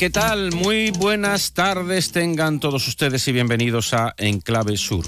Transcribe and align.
¿Qué 0.00 0.08
tal? 0.08 0.52
Muy 0.52 0.92
buenas 0.92 1.52
tardes 1.52 2.10
tengan 2.10 2.58
todos 2.58 2.88
ustedes 2.88 3.28
y 3.28 3.32
bienvenidos 3.32 3.92
a 3.92 4.14
Enclave 4.16 4.78
Sur. 4.78 5.04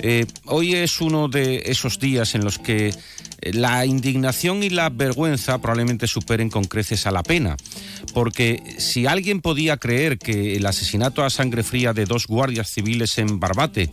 Eh, 0.00 0.24
hoy 0.46 0.74
es 0.74 1.02
uno 1.02 1.28
de 1.28 1.64
esos 1.66 1.98
días 1.98 2.34
en 2.34 2.42
los 2.42 2.58
que 2.58 2.88
eh, 2.88 3.52
la 3.52 3.84
indignación 3.84 4.62
y 4.62 4.70
la 4.70 4.88
vergüenza 4.88 5.58
probablemente 5.58 6.06
superen 6.06 6.48
con 6.48 6.64
creces 6.64 7.06
a 7.06 7.10
la 7.10 7.22
pena. 7.22 7.58
Porque 8.14 8.62
si 8.78 9.04
alguien 9.04 9.42
podía 9.42 9.76
creer 9.76 10.16
que 10.16 10.56
el 10.56 10.64
asesinato 10.64 11.22
a 11.22 11.28
sangre 11.28 11.62
fría 11.62 11.92
de 11.92 12.06
dos 12.06 12.26
guardias 12.26 12.70
civiles 12.70 13.18
en 13.18 13.38
Barbate 13.38 13.90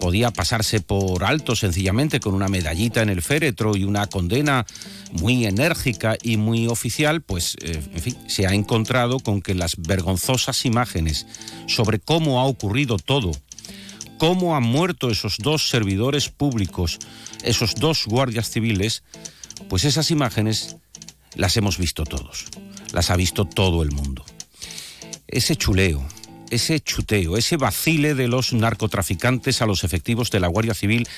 podía 0.00 0.30
pasarse 0.30 0.80
por 0.80 1.24
alto 1.24 1.56
sencillamente 1.56 2.20
con 2.20 2.34
una 2.34 2.48
medallita 2.48 3.02
en 3.02 3.08
el 3.08 3.22
féretro 3.22 3.76
y 3.76 3.84
una 3.84 4.06
condena 4.06 4.66
muy 5.12 5.46
enérgica 5.46 6.16
y 6.22 6.36
muy 6.36 6.66
oficial, 6.66 7.22
pues 7.22 7.56
eh, 7.62 7.80
en 7.92 8.00
fin, 8.00 8.16
se 8.28 8.46
ha 8.46 8.52
encontrado 8.52 9.20
con 9.20 9.42
que 9.42 9.54
las 9.54 9.76
vergonzosas 9.76 10.64
imágenes 10.64 11.26
sobre 11.66 11.98
cómo 11.98 12.40
ha 12.40 12.44
ocurrido 12.44 12.98
todo, 12.98 13.32
cómo 14.18 14.56
han 14.56 14.64
muerto 14.64 15.10
esos 15.10 15.38
dos 15.38 15.68
servidores 15.68 16.28
públicos, 16.28 16.98
esos 17.42 17.74
dos 17.74 18.06
guardias 18.06 18.50
civiles, 18.50 19.02
pues 19.68 19.84
esas 19.84 20.10
imágenes 20.10 20.76
las 21.34 21.56
hemos 21.56 21.78
visto 21.78 22.04
todos, 22.04 22.46
las 22.92 23.10
ha 23.10 23.16
visto 23.16 23.44
todo 23.44 23.82
el 23.82 23.92
mundo. 23.92 24.24
Ese 25.28 25.56
chuleo, 25.56 26.06
ese 26.50 26.80
chuteo, 26.80 27.36
ese 27.36 27.56
vacile 27.56 28.14
de 28.14 28.28
los 28.28 28.52
narcotraficantes 28.52 29.62
a 29.62 29.66
los 29.66 29.84
efectivos 29.84 30.30
de 30.30 30.40
la 30.40 30.48
Guardia 30.48 30.74
Civil 30.74 31.08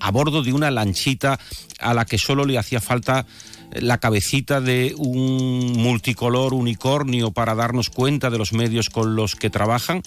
a 0.00 0.10
bordo 0.10 0.42
de 0.42 0.52
una 0.52 0.70
lanchita 0.70 1.38
a 1.78 1.94
la 1.94 2.04
que 2.04 2.18
solo 2.18 2.44
le 2.44 2.58
hacía 2.58 2.80
falta 2.80 3.26
la 3.72 3.98
cabecita 3.98 4.60
de 4.60 4.94
un 4.96 5.74
multicolor 5.74 6.54
unicornio 6.54 7.32
para 7.32 7.54
darnos 7.54 7.90
cuenta 7.90 8.30
de 8.30 8.38
los 8.38 8.52
medios 8.52 8.88
con 8.88 9.14
los 9.14 9.36
que 9.36 9.50
trabajan, 9.50 10.02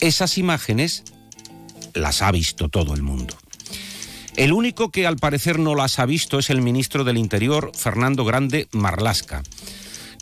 esas 0.00 0.36
imágenes 0.36 1.04
las 1.94 2.20
ha 2.20 2.30
visto 2.30 2.68
todo 2.68 2.94
el 2.94 3.02
mundo. 3.02 3.34
El 4.36 4.52
único 4.52 4.90
que 4.90 5.06
al 5.06 5.16
parecer 5.16 5.58
no 5.58 5.74
las 5.74 5.98
ha 5.98 6.04
visto 6.04 6.38
es 6.38 6.50
el 6.50 6.60
ministro 6.60 7.04
del 7.04 7.16
Interior, 7.16 7.72
Fernando 7.74 8.26
Grande 8.26 8.68
Marlasca 8.72 9.42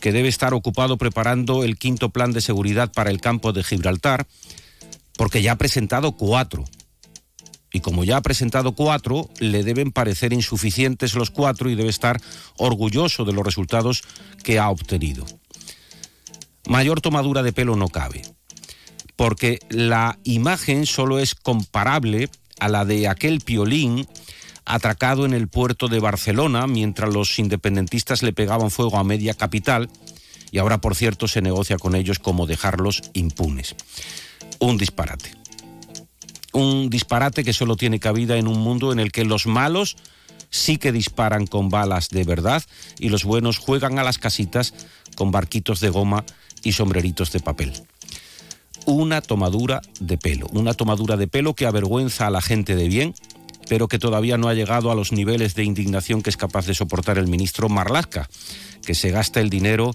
que 0.05 0.13
debe 0.13 0.29
estar 0.29 0.53
ocupado 0.53 0.99
preparando 0.99 1.65
el 1.65 1.79
quinto 1.79 2.11
plan 2.11 2.31
de 2.31 2.43
seguridad 2.43 2.93
para 2.93 3.09
el 3.09 3.23
campo 3.23 3.55
de 3.55 3.65
Gibraltar, 3.65 4.27
porque 5.17 5.41
ya 5.41 5.53
ha 5.53 5.57
presentado 5.57 6.13
cuatro. 6.13 6.67
Y 7.73 7.81
como 7.81 8.05
ya 8.05 8.19
ha 8.19 8.21
presentado 8.21 8.75
cuatro, 8.75 9.31
le 9.39 9.65
deben 9.65 9.93
parecer 9.93 10.35
insuficientes 10.35 11.15
los 11.15 11.31
cuatro 11.31 11.71
y 11.71 11.75
debe 11.75 11.89
estar 11.89 12.21
orgulloso 12.59 13.25
de 13.25 13.33
los 13.33 13.47
resultados 13.47 14.05
que 14.43 14.59
ha 14.59 14.69
obtenido. 14.69 15.25
Mayor 16.69 17.01
tomadura 17.01 17.43
de 17.43 17.55
pelo 17.55 17.75
no 17.75 17.89
cabe, 17.89 18.21
porque 19.17 19.59
la 19.71 20.19
imagen 20.23 20.85
solo 20.85 21.19
es 21.19 21.35
comparable 21.35 22.29
a 22.61 22.69
la 22.69 22.85
de 22.85 23.09
aquel 23.09 23.41
piolín 23.41 24.07
atracado 24.65 25.27
en 25.27 25.35
el 25.35 25.49
puerto 25.49 25.89
de 25.89 26.01
Barcelona 26.01 26.67
mientras 26.67 27.13
los 27.13 27.39
independentistas 27.39 28.23
le 28.23 28.33
pegaban 28.33 28.71
fuego 28.71 28.97
a 28.99 29.05
media 29.05 29.35
capital 29.35 29.91
y 30.51 30.59
ahora, 30.59 30.81
por 30.81 30.95
cierto, 30.95 31.27
se 31.27 31.43
negocia 31.43 31.79
con 31.79 31.97
ellos 31.97 32.21
cómo 32.21 32.47
dejarlos 32.47 33.03
impunes. 33.13 33.75
Un 34.61 34.79
disparate. 34.79 35.33
Un 36.53 36.89
disparate 36.91 37.43
que 37.43 37.53
solo 37.53 37.77
tiene 37.77 37.99
cabida 37.99 38.37
en 38.37 38.47
un 38.47 38.61
mundo 38.61 38.93
en 38.93 39.01
el 39.01 39.11
que 39.11 39.25
los 39.25 39.47
malos 39.47 39.97
sí 40.51 40.77
que 40.77 40.93
disparan 40.93 41.49
con 41.49 41.69
balas 41.69 42.09
de 42.11 42.23
verdad 42.23 42.63
y 43.01 43.09
los 43.09 43.25
buenos 43.25 43.59
juegan 43.59 43.99
a 43.99 44.05
las 44.05 44.19
casitas 44.19 44.73
con 45.17 45.33
barquitos 45.33 45.81
de 45.81 45.89
goma 45.89 46.25
y 46.63 46.73
sombreritos 46.73 47.33
de 47.33 47.41
papel. 47.41 47.73
Una 48.87 49.23
tomadura 49.23 49.81
de 49.99 50.19
pelo, 50.19 50.47
una 50.53 50.75
tomadura 50.75 51.17
de 51.17 51.27
pelo 51.27 51.55
que 51.55 51.67
avergüenza 51.67 52.29
a 52.29 52.31
la 52.31 52.41
gente 52.41 52.77
de 52.77 52.87
bien 52.87 53.15
pero 53.69 53.89
que 53.89 53.99
todavía 53.99 54.39
no 54.39 54.49
ha 54.49 54.55
llegado 54.55 54.91
a 54.91 54.95
los 54.95 55.13
niveles 55.13 55.55
de 55.55 55.65
indignación 55.65 56.23
que 56.23 56.31
es 56.31 56.37
capaz 56.37 56.67
de 56.67 56.75
soportar 56.75 57.19
el 57.19 57.29
ministro 57.29 57.69
Marlaska, 57.69 58.29
que 58.85 58.95
se 58.95 59.11
gasta 59.11 59.41
el 59.41 59.51
dinero 59.51 59.95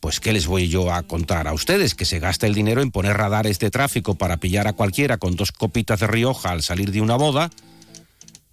pues 0.00 0.20
qué 0.20 0.32
les 0.32 0.46
voy 0.46 0.68
yo 0.68 0.92
a 0.92 1.02
contar 1.02 1.48
a 1.48 1.52
ustedes, 1.52 1.94
que 1.94 2.04
se 2.04 2.18
gasta 2.18 2.46
el 2.46 2.54
dinero 2.54 2.82
en 2.82 2.90
poner 2.90 3.16
radares 3.16 3.58
de 3.58 3.70
tráfico 3.70 4.14
para 4.14 4.36
pillar 4.36 4.68
a 4.68 4.72
cualquiera 4.72 5.16
con 5.16 5.36
dos 5.36 5.52
copitas 5.52 6.00
de 6.00 6.06
Rioja 6.06 6.50
al 6.50 6.62
salir 6.62 6.92
de 6.92 7.00
una 7.00 7.16
boda, 7.16 7.50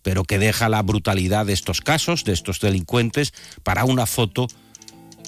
pero 0.02 0.24
que 0.24 0.40
deja 0.40 0.70
la 0.70 0.82
brutalidad 0.82 1.46
de 1.46 1.54
estos 1.54 1.82
casos, 1.82 2.24
de 2.24 2.34
estos 2.34 2.60
delincuentes, 2.60 3.34
para 3.64 3.86
una 3.86 4.06
foto 4.06 4.48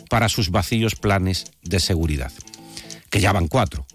para 0.09 0.29
sus 0.29 0.51
vacíos 0.51 0.95
planes 0.95 1.51
de 1.61 1.79
seguridad, 1.79 2.31
que 3.09 3.19
ya 3.19 3.31
van 3.31 3.47
cuatro. 3.47 3.85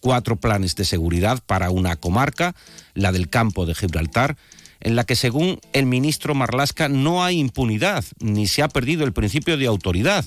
Cuatro 0.00 0.36
planes 0.36 0.76
de 0.76 0.84
seguridad 0.84 1.42
para 1.44 1.70
una 1.70 1.96
comarca, 1.96 2.54
la 2.94 3.10
del 3.10 3.28
campo 3.28 3.66
de 3.66 3.74
Gibraltar, 3.74 4.36
en 4.80 4.96
la 4.96 5.04
que 5.04 5.16
según 5.16 5.60
el 5.72 5.86
ministro 5.86 6.34
Marlasca 6.34 6.88
no 6.88 7.24
hay 7.24 7.38
impunidad, 7.38 8.04
ni 8.20 8.46
se 8.46 8.62
ha 8.62 8.68
perdido 8.68 9.04
el 9.04 9.12
principio 9.12 9.56
de 9.56 9.66
autoridad. 9.66 10.24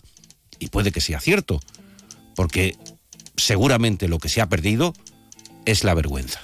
Y 0.59 0.67
puede 0.67 0.91
que 0.91 1.01
sea 1.01 1.19
cierto, 1.19 1.59
porque 2.35 2.75
seguramente 3.37 4.07
lo 4.07 4.19
que 4.19 4.29
se 4.29 4.41
ha 4.41 4.49
perdido 4.49 4.93
es 5.65 5.83
la 5.83 5.93
vergüenza. 5.93 6.41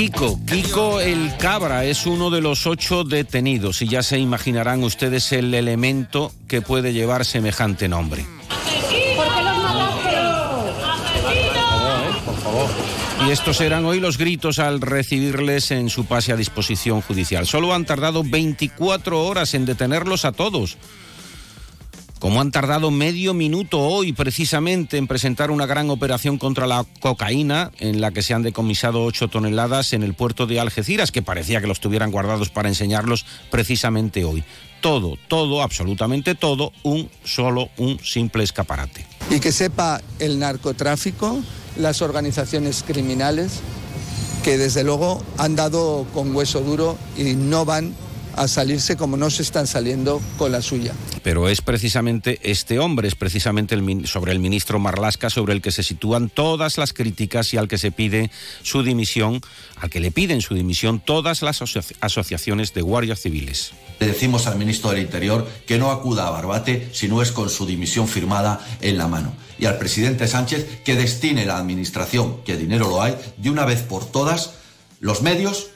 Kiko, 0.00 0.40
Kiko 0.46 0.98
el 1.02 1.36
Cabra 1.36 1.84
es 1.84 2.06
uno 2.06 2.30
de 2.30 2.40
los 2.40 2.66
ocho 2.66 3.04
detenidos 3.04 3.82
y 3.82 3.86
ya 3.86 4.02
se 4.02 4.18
imaginarán 4.18 4.82
ustedes 4.82 5.30
el 5.32 5.52
elemento 5.52 6.32
que 6.48 6.62
puede 6.62 6.94
llevar 6.94 7.26
semejante 7.26 7.86
nombre. 7.86 8.24
Y 13.26 13.30
estos 13.30 13.60
eran 13.60 13.84
hoy 13.84 14.00
los 14.00 14.16
gritos 14.16 14.58
al 14.58 14.80
recibirles 14.80 15.70
en 15.70 15.90
su 15.90 16.06
pase 16.06 16.32
a 16.32 16.36
disposición 16.36 17.02
judicial. 17.02 17.46
Solo 17.46 17.74
han 17.74 17.84
tardado 17.84 18.24
24 18.24 19.22
horas 19.22 19.52
en 19.52 19.66
detenerlos 19.66 20.24
a 20.24 20.32
todos 20.32 20.78
como 22.20 22.40
han 22.40 22.52
tardado 22.52 22.90
medio 22.90 23.32
minuto 23.32 23.80
hoy 23.80 24.12
precisamente 24.12 24.98
en 24.98 25.08
presentar 25.08 25.50
una 25.50 25.64
gran 25.64 25.88
operación 25.88 26.36
contra 26.36 26.66
la 26.66 26.84
cocaína, 27.00 27.72
en 27.78 28.00
la 28.02 28.12
que 28.12 28.22
se 28.22 28.34
han 28.34 28.42
decomisado 28.42 29.02
ocho 29.02 29.28
toneladas 29.28 29.94
en 29.94 30.02
el 30.02 30.12
puerto 30.12 30.46
de 30.46 30.60
Algeciras, 30.60 31.10
que 31.10 31.22
parecía 31.22 31.62
que 31.62 31.66
los 31.66 31.80
tuvieran 31.80 32.10
guardados 32.10 32.50
para 32.50 32.68
enseñarlos 32.68 33.24
precisamente 33.50 34.24
hoy. 34.24 34.44
Todo, 34.82 35.16
todo, 35.28 35.62
absolutamente 35.62 36.34
todo, 36.34 36.72
un 36.82 37.10
solo, 37.24 37.70
un 37.78 37.98
simple 38.04 38.44
escaparate. 38.44 39.06
Y 39.30 39.40
que 39.40 39.50
sepa 39.50 40.02
el 40.18 40.38
narcotráfico, 40.38 41.40
las 41.78 42.02
organizaciones 42.02 42.84
criminales, 42.86 43.60
que 44.44 44.58
desde 44.58 44.84
luego 44.84 45.24
han 45.38 45.56
dado 45.56 46.06
con 46.12 46.36
hueso 46.36 46.60
duro 46.60 46.98
y 47.16 47.34
no 47.34 47.64
van 47.64 47.94
a 48.40 48.48
salirse 48.48 48.96
como 48.96 49.18
no 49.18 49.28
se 49.28 49.42
están 49.42 49.66
saliendo 49.66 50.22
con 50.38 50.50
la 50.50 50.62
suya. 50.62 50.94
Pero 51.22 51.50
es 51.50 51.60
precisamente 51.60 52.40
este 52.42 52.78
hombre, 52.78 53.06
es 53.06 53.14
precisamente 53.14 53.74
el, 53.74 54.06
sobre 54.06 54.32
el 54.32 54.38
ministro 54.38 54.78
Marlasca 54.78 55.28
sobre 55.28 55.52
el 55.52 55.60
que 55.60 55.70
se 55.70 55.82
sitúan 55.82 56.30
todas 56.30 56.78
las 56.78 56.94
críticas 56.94 57.52
y 57.52 57.58
al 57.58 57.68
que 57.68 57.76
se 57.76 57.92
pide 57.92 58.30
su 58.62 58.82
dimisión, 58.82 59.42
al 59.76 59.90
que 59.90 60.00
le 60.00 60.10
piden 60.10 60.40
su 60.40 60.54
dimisión 60.54 61.00
todas 61.00 61.42
las 61.42 61.62
asociaciones 62.00 62.72
de 62.72 62.80
guardias 62.80 63.20
civiles. 63.20 63.72
Le 63.98 64.06
decimos 64.06 64.46
al 64.46 64.56
ministro 64.56 64.90
del 64.90 65.00
Interior 65.00 65.46
que 65.66 65.76
no 65.76 65.90
acuda 65.90 66.26
a 66.26 66.30
Barbate 66.30 66.88
si 66.94 67.08
no 67.08 67.20
es 67.20 67.32
con 67.32 67.50
su 67.50 67.66
dimisión 67.66 68.08
firmada 68.08 68.66
en 68.80 68.96
la 68.96 69.06
mano. 69.06 69.34
Y 69.58 69.66
al 69.66 69.76
presidente 69.76 70.26
Sánchez 70.26 70.80
que 70.82 70.94
destine 70.94 71.44
la 71.44 71.58
administración, 71.58 72.42
que 72.42 72.56
dinero 72.56 72.88
lo 72.88 73.02
hay, 73.02 73.16
de 73.36 73.50
una 73.50 73.66
vez 73.66 73.82
por 73.82 74.10
todas, 74.10 74.54
los 75.00 75.20
medios 75.20 75.66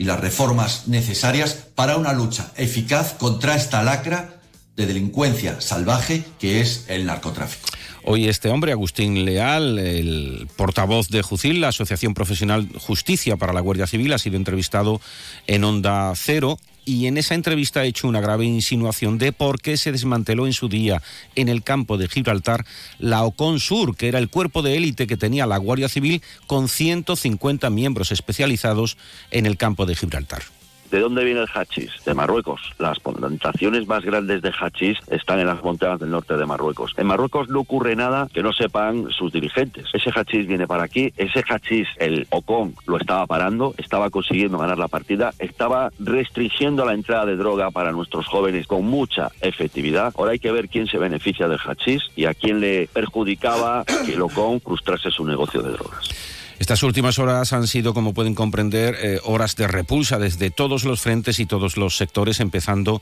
y 0.00 0.04
las 0.04 0.18
reformas 0.18 0.88
necesarias 0.88 1.66
para 1.74 1.98
una 1.98 2.14
lucha 2.14 2.52
eficaz 2.56 3.12
contra 3.12 3.54
esta 3.54 3.82
lacra 3.82 4.40
de 4.74 4.86
delincuencia 4.86 5.60
salvaje 5.60 6.24
que 6.38 6.62
es 6.62 6.86
el 6.88 7.04
narcotráfico. 7.04 7.68
Hoy 8.02 8.26
este 8.26 8.48
hombre, 8.48 8.72
Agustín 8.72 9.26
Leal, 9.26 9.78
el 9.78 10.48
portavoz 10.56 11.08
de 11.10 11.20
Jucil, 11.20 11.60
la 11.60 11.68
Asociación 11.68 12.14
Profesional 12.14 12.66
Justicia 12.78 13.36
para 13.36 13.52
la 13.52 13.60
Guardia 13.60 13.86
Civil, 13.86 14.14
ha 14.14 14.18
sido 14.18 14.36
entrevistado 14.36 15.02
en 15.46 15.64
Onda 15.64 16.14
Cero 16.16 16.58
y 16.90 17.06
en 17.06 17.18
esa 17.18 17.36
entrevista 17.36 17.80
ha 17.80 17.84
hecho 17.84 18.08
una 18.08 18.20
grave 18.20 18.46
insinuación 18.46 19.16
de 19.16 19.30
por 19.32 19.60
qué 19.60 19.76
se 19.76 19.92
desmanteló 19.92 20.46
en 20.46 20.52
su 20.52 20.68
día 20.68 21.00
en 21.36 21.48
el 21.48 21.62
campo 21.62 21.96
de 21.98 22.08
Gibraltar 22.08 22.66
la 22.98 23.22
Ocon 23.22 23.60
Sur, 23.60 23.96
que 23.96 24.08
era 24.08 24.18
el 24.18 24.28
cuerpo 24.28 24.60
de 24.62 24.76
élite 24.76 25.06
que 25.06 25.16
tenía 25.16 25.46
la 25.46 25.58
Guardia 25.58 25.88
Civil 25.88 26.20
con 26.48 26.68
150 26.68 27.70
miembros 27.70 28.10
especializados 28.10 28.96
en 29.30 29.46
el 29.46 29.56
campo 29.56 29.86
de 29.86 29.94
Gibraltar. 29.94 30.42
¿De 30.90 30.98
dónde 30.98 31.24
viene 31.24 31.40
el 31.40 31.48
hachís? 31.54 32.04
De 32.04 32.14
Marruecos. 32.14 32.60
Las 32.78 32.98
plantaciones 32.98 33.86
más 33.86 34.04
grandes 34.04 34.42
de 34.42 34.50
hachís 34.50 34.98
están 35.08 35.38
en 35.38 35.46
las 35.46 35.62
montañas 35.62 36.00
del 36.00 36.10
norte 36.10 36.36
de 36.36 36.44
Marruecos. 36.46 36.94
En 36.96 37.06
Marruecos 37.06 37.48
no 37.48 37.60
ocurre 37.60 37.94
nada 37.94 38.28
que 38.32 38.42
no 38.42 38.52
sepan 38.52 39.08
sus 39.10 39.32
dirigentes. 39.32 39.86
Ese 39.92 40.10
hachís 40.10 40.48
viene 40.48 40.66
para 40.66 40.82
aquí, 40.82 41.12
ese 41.16 41.44
hachís, 41.48 41.86
el 41.98 42.26
Ocon 42.30 42.74
lo 42.86 42.96
estaba 42.96 43.24
parando, 43.26 43.74
estaba 43.78 44.10
consiguiendo 44.10 44.58
ganar 44.58 44.78
la 44.78 44.88
partida, 44.88 45.32
estaba 45.38 45.92
restringiendo 46.00 46.84
la 46.84 46.94
entrada 46.94 47.26
de 47.26 47.36
droga 47.36 47.70
para 47.70 47.92
nuestros 47.92 48.26
jóvenes 48.26 48.66
con 48.66 48.84
mucha 48.84 49.30
efectividad. 49.40 50.12
Ahora 50.16 50.32
hay 50.32 50.40
que 50.40 50.50
ver 50.50 50.68
quién 50.68 50.88
se 50.88 50.98
beneficia 50.98 51.46
del 51.46 51.60
hachís 51.64 52.02
y 52.16 52.24
a 52.24 52.34
quién 52.34 52.60
le 52.60 52.88
perjudicaba 52.92 53.84
que 53.84 54.14
el 54.14 54.22
Ocon 54.22 54.60
frustrase 54.60 55.10
su 55.10 55.24
negocio 55.24 55.62
de 55.62 55.70
drogas. 55.70 56.39
Estas 56.60 56.82
últimas 56.82 57.18
horas 57.18 57.54
han 57.54 57.66
sido, 57.66 57.94
como 57.94 58.12
pueden 58.12 58.34
comprender, 58.34 58.94
eh, 59.00 59.18
horas 59.24 59.56
de 59.56 59.66
repulsa 59.66 60.18
desde 60.18 60.50
todos 60.50 60.84
los 60.84 61.00
frentes 61.00 61.40
y 61.40 61.46
todos 61.46 61.78
los 61.78 61.96
sectores, 61.96 62.38
empezando 62.38 63.00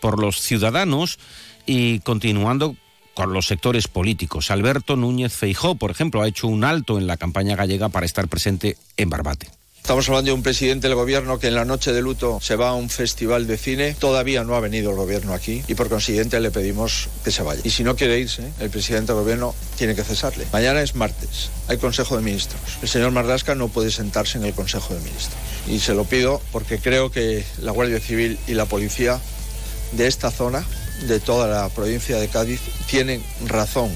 por 0.00 0.20
los 0.20 0.40
ciudadanos 0.40 1.18
y 1.66 1.98
continuando 1.98 2.76
con 3.14 3.32
los 3.32 3.48
sectores 3.48 3.88
políticos. 3.88 4.52
Alberto 4.52 4.94
Núñez 4.94 5.32
Feijó, 5.32 5.74
por 5.74 5.90
ejemplo, 5.90 6.22
ha 6.22 6.28
hecho 6.28 6.46
un 6.46 6.62
alto 6.62 6.98
en 6.98 7.08
la 7.08 7.16
campaña 7.16 7.56
gallega 7.56 7.88
para 7.88 8.06
estar 8.06 8.28
presente 8.28 8.76
en 8.96 9.10
Barbate. 9.10 9.59
Estamos 9.90 10.08
hablando 10.08 10.28
de 10.30 10.34
un 10.34 10.44
presidente 10.44 10.86
del 10.86 10.94
gobierno 10.94 11.40
que 11.40 11.48
en 11.48 11.56
la 11.56 11.64
noche 11.64 11.92
de 11.92 12.00
luto 12.00 12.38
se 12.40 12.54
va 12.54 12.68
a 12.68 12.74
un 12.74 12.90
festival 12.90 13.48
de 13.48 13.58
cine. 13.58 13.96
Todavía 13.98 14.44
no 14.44 14.54
ha 14.54 14.60
venido 14.60 14.90
el 14.90 14.96
gobierno 14.96 15.34
aquí 15.34 15.64
y 15.66 15.74
por 15.74 15.88
consiguiente 15.88 16.38
le 16.38 16.52
pedimos 16.52 17.08
que 17.24 17.32
se 17.32 17.42
vaya. 17.42 17.60
Y 17.64 17.70
si 17.70 17.82
no 17.82 17.96
quiere 17.96 18.20
irse, 18.20 18.52
el 18.60 18.70
presidente 18.70 19.12
del 19.12 19.22
gobierno 19.22 19.52
tiene 19.76 19.96
que 19.96 20.04
cesarle. 20.04 20.46
Mañana 20.52 20.80
es 20.80 20.94
martes, 20.94 21.50
hay 21.66 21.78
Consejo 21.78 22.16
de 22.16 22.22
Ministros. 22.22 22.60
El 22.80 22.88
señor 22.88 23.10
Mardasca 23.10 23.56
no 23.56 23.66
puede 23.66 23.90
sentarse 23.90 24.38
en 24.38 24.44
el 24.44 24.54
Consejo 24.54 24.94
de 24.94 25.00
Ministros. 25.00 25.36
Y 25.66 25.80
se 25.80 25.92
lo 25.92 26.04
pido 26.04 26.40
porque 26.52 26.78
creo 26.78 27.10
que 27.10 27.44
la 27.60 27.72
Guardia 27.72 27.98
Civil 27.98 28.38
y 28.46 28.54
la 28.54 28.66
policía 28.66 29.20
de 29.90 30.06
esta 30.06 30.30
zona, 30.30 30.64
de 31.08 31.18
toda 31.18 31.48
la 31.48 31.68
provincia 31.68 32.16
de 32.20 32.28
Cádiz, 32.28 32.60
tienen 32.86 33.24
razón 33.44 33.90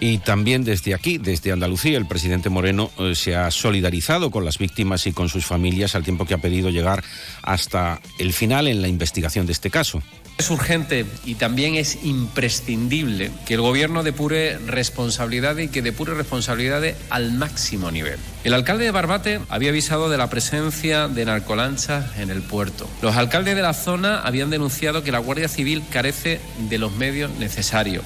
y 0.00 0.18
también 0.18 0.64
desde 0.64 0.94
aquí, 0.94 1.18
desde 1.18 1.52
Andalucía, 1.52 1.98
el 1.98 2.06
presidente 2.06 2.48
Moreno 2.48 2.90
eh, 2.98 3.14
se 3.14 3.36
ha 3.36 3.50
solidarizado 3.50 4.30
con 4.30 4.44
las 4.44 4.58
víctimas 4.58 5.06
y 5.06 5.12
con 5.12 5.28
sus 5.28 5.44
familias 5.44 5.94
al 5.94 6.04
tiempo 6.04 6.24
que 6.24 6.34
ha 6.34 6.38
pedido 6.38 6.70
llegar 6.70 7.02
hasta 7.42 8.00
el 8.18 8.32
final 8.32 8.68
en 8.68 8.82
la 8.82 8.88
investigación 8.88 9.46
de 9.46 9.52
este 9.52 9.70
caso. 9.70 10.02
Es 10.38 10.50
urgente 10.50 11.04
y 11.24 11.34
también 11.34 11.74
es 11.74 12.04
imprescindible 12.04 13.32
que 13.44 13.54
el 13.54 13.60
gobierno 13.60 14.04
depure 14.04 14.56
responsabilidades 14.58 15.66
y 15.66 15.68
que 15.68 15.82
depure 15.82 16.14
responsabilidades 16.14 16.96
al 17.10 17.32
máximo 17.32 17.90
nivel. 17.90 18.20
El 18.44 18.54
alcalde 18.54 18.84
de 18.84 18.92
Barbate 18.92 19.40
había 19.48 19.70
avisado 19.70 20.08
de 20.08 20.16
la 20.16 20.30
presencia 20.30 21.08
de 21.08 21.24
narcolanchas 21.24 22.18
en 22.18 22.30
el 22.30 22.42
puerto. 22.42 22.88
Los 23.02 23.16
alcaldes 23.16 23.56
de 23.56 23.62
la 23.62 23.74
zona 23.74 24.20
habían 24.20 24.48
denunciado 24.48 25.02
que 25.02 25.10
la 25.10 25.18
Guardia 25.18 25.48
Civil 25.48 25.82
carece 25.90 26.40
de 26.70 26.78
los 26.78 26.92
medios 26.92 27.32
necesarios. 27.32 28.04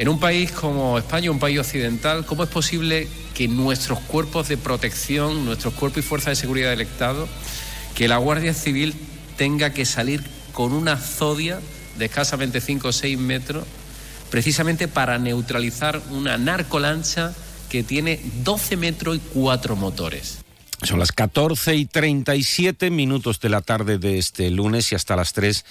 En 0.00 0.08
un 0.08 0.18
país 0.18 0.50
como 0.50 0.96
España, 0.96 1.30
un 1.30 1.38
país 1.38 1.58
occidental, 1.58 2.24
¿cómo 2.24 2.42
es 2.42 2.48
posible 2.48 3.06
que 3.34 3.48
nuestros 3.48 4.00
cuerpos 4.00 4.48
de 4.48 4.56
protección, 4.56 5.44
nuestros 5.44 5.74
cuerpos 5.74 6.02
y 6.02 6.08
fuerzas 6.08 6.30
de 6.30 6.36
seguridad 6.36 6.70
del 6.70 6.80
Estado, 6.80 7.28
que 7.94 8.08
la 8.08 8.16
Guardia 8.16 8.54
Civil 8.54 8.94
tenga 9.36 9.74
que 9.74 9.84
salir 9.84 10.24
con 10.54 10.72
una 10.72 10.96
zodia 10.96 11.60
de 11.98 12.06
escasamente 12.06 12.62
5 12.62 12.88
o 12.88 12.92
6 12.92 13.18
metros, 13.18 13.66
precisamente 14.30 14.88
para 14.88 15.18
neutralizar 15.18 16.00
una 16.08 16.38
narcolancha 16.38 17.34
que 17.68 17.82
tiene 17.82 18.22
12 18.42 18.78
metros 18.78 19.16
y 19.16 19.20
4 19.34 19.76
motores? 19.76 20.38
Son 20.82 20.98
las 20.98 21.12
14 21.12 21.74
y 21.74 21.84
37 21.84 22.88
minutos 22.88 23.38
de 23.38 23.50
la 23.50 23.60
tarde 23.60 23.98
de 23.98 24.16
este 24.16 24.48
lunes 24.48 24.92
y 24.92 24.94
hasta 24.94 25.14
las 25.14 25.34
3 25.34 25.62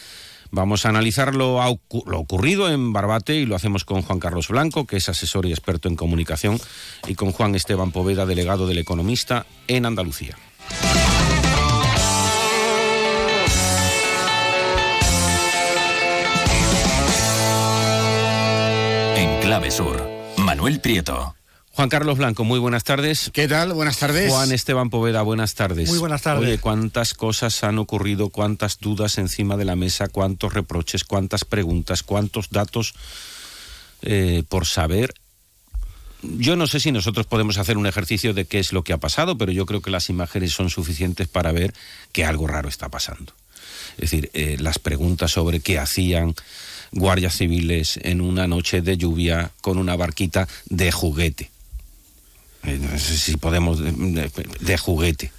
Vamos 0.51 0.85
a 0.85 0.89
analizar 0.89 1.35
lo, 1.35 1.57
ocurrido 1.57 2.69
en 2.69 2.91
Barbate 2.91 3.35
y 3.35 3.45
lo 3.45 3.55
hacemos 3.55 3.85
con 3.85 4.01
Juan 4.01 4.19
Carlos 4.19 4.47
Blanco, 4.47 4.87
que 4.87 4.97
es 4.97 5.09
asesor 5.09 5.45
y 5.45 5.51
experto 5.51 5.87
en 5.87 5.95
comunicación, 5.95 6.59
y 7.07 7.15
con 7.15 7.31
Juan 7.31 7.55
Esteban 7.55 7.91
Poveda, 7.91 8.25
delegado 8.25 8.67
del 8.67 8.79
Economista 8.79 9.45
en 9.67 9.85
Andalucía. 9.85 10.35
En 19.15 19.41
Clave 19.41 19.69
Sur, 19.69 20.09
Manuel 20.37 20.79
Prieto. 20.79 21.38
Juan 21.79 21.87
Carlos 21.87 22.17
Blanco, 22.17 22.43
muy 22.43 22.59
buenas 22.59 22.83
tardes. 22.83 23.31
¿Qué 23.31 23.47
tal? 23.47 23.71
Buenas 23.71 23.97
tardes. 23.99 24.29
Juan 24.29 24.51
Esteban 24.51 24.89
Poveda, 24.89 25.21
buenas 25.21 25.55
tardes. 25.55 25.87
Muy 25.87 25.97
buenas 25.97 26.23
tardes. 26.23 26.45
Oye, 26.45 26.57
cuántas 26.57 27.13
cosas 27.13 27.63
han 27.63 27.79
ocurrido, 27.79 28.27
cuántas 28.27 28.79
dudas 28.81 29.17
encima 29.17 29.55
de 29.55 29.63
la 29.63 29.77
mesa, 29.77 30.09
cuántos 30.09 30.53
reproches, 30.53 31.05
cuántas 31.05 31.45
preguntas, 31.45 32.03
cuántos 32.03 32.49
datos 32.49 32.95
eh, 34.01 34.43
por 34.49 34.65
saber. 34.65 35.13
Yo 36.21 36.57
no 36.57 36.67
sé 36.67 36.81
si 36.81 36.91
nosotros 36.91 37.27
podemos 37.27 37.57
hacer 37.57 37.77
un 37.77 37.87
ejercicio 37.87 38.33
de 38.33 38.43
qué 38.43 38.59
es 38.59 38.73
lo 38.73 38.83
que 38.83 38.91
ha 38.91 38.97
pasado, 38.97 39.37
pero 39.37 39.53
yo 39.53 39.65
creo 39.65 39.81
que 39.81 39.89
las 39.89 40.09
imágenes 40.09 40.51
son 40.51 40.69
suficientes 40.69 41.29
para 41.29 41.53
ver 41.53 41.73
que 42.11 42.25
algo 42.25 42.45
raro 42.45 42.67
está 42.67 42.89
pasando. 42.89 43.31
Es 43.91 44.11
decir, 44.11 44.29
eh, 44.33 44.57
las 44.59 44.79
preguntas 44.79 45.31
sobre 45.31 45.61
qué 45.61 45.79
hacían 45.79 46.35
guardias 46.91 47.37
civiles 47.37 47.97
en 48.03 48.19
una 48.19 48.47
noche 48.47 48.81
de 48.81 48.97
lluvia 48.97 49.51
con 49.61 49.77
una 49.77 49.95
barquita 49.95 50.45
de 50.65 50.91
juguete 50.91 51.51
no 52.63 52.99
sé 52.99 53.17
si 53.17 53.37
podemos, 53.37 53.79
de, 53.79 54.77
juguete. 54.77 55.31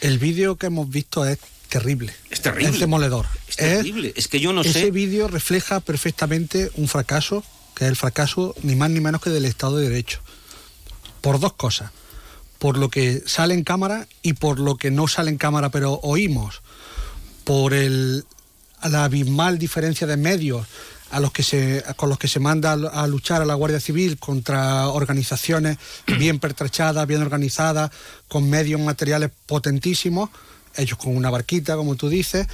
El 0.00 0.18
vídeo 0.18 0.56
que 0.56 0.66
hemos 0.66 0.88
visto 0.88 1.24
es 1.24 1.38
terrible. 1.68 2.12
Es 2.30 2.40
terrible. 2.40 2.70
Es 2.70 2.80
demoledor. 2.80 3.26
Es 3.48 3.56
terrible. 3.56 4.12
Es, 4.16 4.28
que 4.28 4.40
yo 4.40 4.52
no 4.52 4.62
sé. 4.62 4.70
Ese 4.70 4.90
vídeo 4.90 5.28
refleja 5.28 5.80
perfectamente 5.80 6.70
un 6.76 6.88
fracaso, 6.88 7.44
que 7.74 7.84
es 7.84 7.90
el 7.90 7.96
fracaso 7.96 8.54
ni 8.62 8.76
más 8.76 8.90
ni 8.90 9.00
menos 9.00 9.20
que 9.20 9.30
del 9.30 9.44
Estado 9.44 9.76
de 9.76 9.88
Derecho. 9.88 10.20
Por 11.20 11.38
dos 11.38 11.52
cosas. 11.52 11.92
Por 12.58 12.76
lo 12.76 12.90
que 12.90 13.22
sale 13.26 13.54
en 13.54 13.64
cámara 13.64 14.06
y 14.22 14.34
por 14.34 14.58
lo 14.58 14.76
que 14.76 14.90
no 14.90 15.08
sale 15.08 15.30
en 15.30 15.38
cámara, 15.38 15.70
pero 15.70 16.00
oímos. 16.02 16.62
Por 17.44 17.72
el, 17.74 18.24
la 18.82 19.04
abismal 19.04 19.58
diferencia 19.58 20.06
de 20.06 20.16
medios 20.16 20.66
a 21.10 21.20
los 21.20 21.32
que 21.32 21.42
se, 21.42 21.84
con 21.96 22.08
los 22.08 22.18
que 22.18 22.28
se 22.28 22.40
manda 22.40 22.72
a 22.72 23.06
luchar 23.06 23.42
a 23.42 23.44
la 23.44 23.54
Guardia 23.54 23.80
Civil 23.80 24.18
contra 24.18 24.88
organizaciones 24.88 25.78
bien 26.18 26.38
pertrechadas, 26.38 27.06
bien 27.06 27.22
organizadas, 27.22 27.90
con 28.28 28.48
medios 28.48 28.80
materiales 28.80 29.30
potentísimos, 29.46 30.30
ellos 30.76 30.98
con 30.98 31.16
una 31.16 31.30
barquita, 31.30 31.76
como 31.76 31.96
tú 31.96 32.08
dices, 32.08 32.46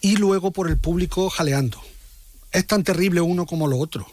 y 0.00 0.16
luego 0.16 0.50
por 0.50 0.68
el 0.68 0.78
público 0.78 1.28
jaleando. 1.28 1.80
Es 2.52 2.66
tan 2.66 2.82
terrible 2.84 3.20
uno 3.20 3.46
como 3.46 3.68
lo 3.68 3.78
otro. 3.78 4.06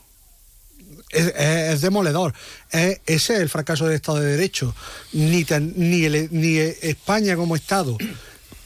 Es, 1.09 1.79
demoledor. 1.79 2.33
ese 2.71 2.99
es 3.05 3.29
el 3.29 3.47
fracaso 3.47 3.85
del 3.85 3.95
Estado 3.95 4.19
de 4.19 4.31
Derecho. 4.31 4.75
Ni, 5.13 5.45
ni, 5.75 6.09
ni 6.29 6.57
España 6.57 7.37
como 7.37 7.55
Estado 7.55 7.97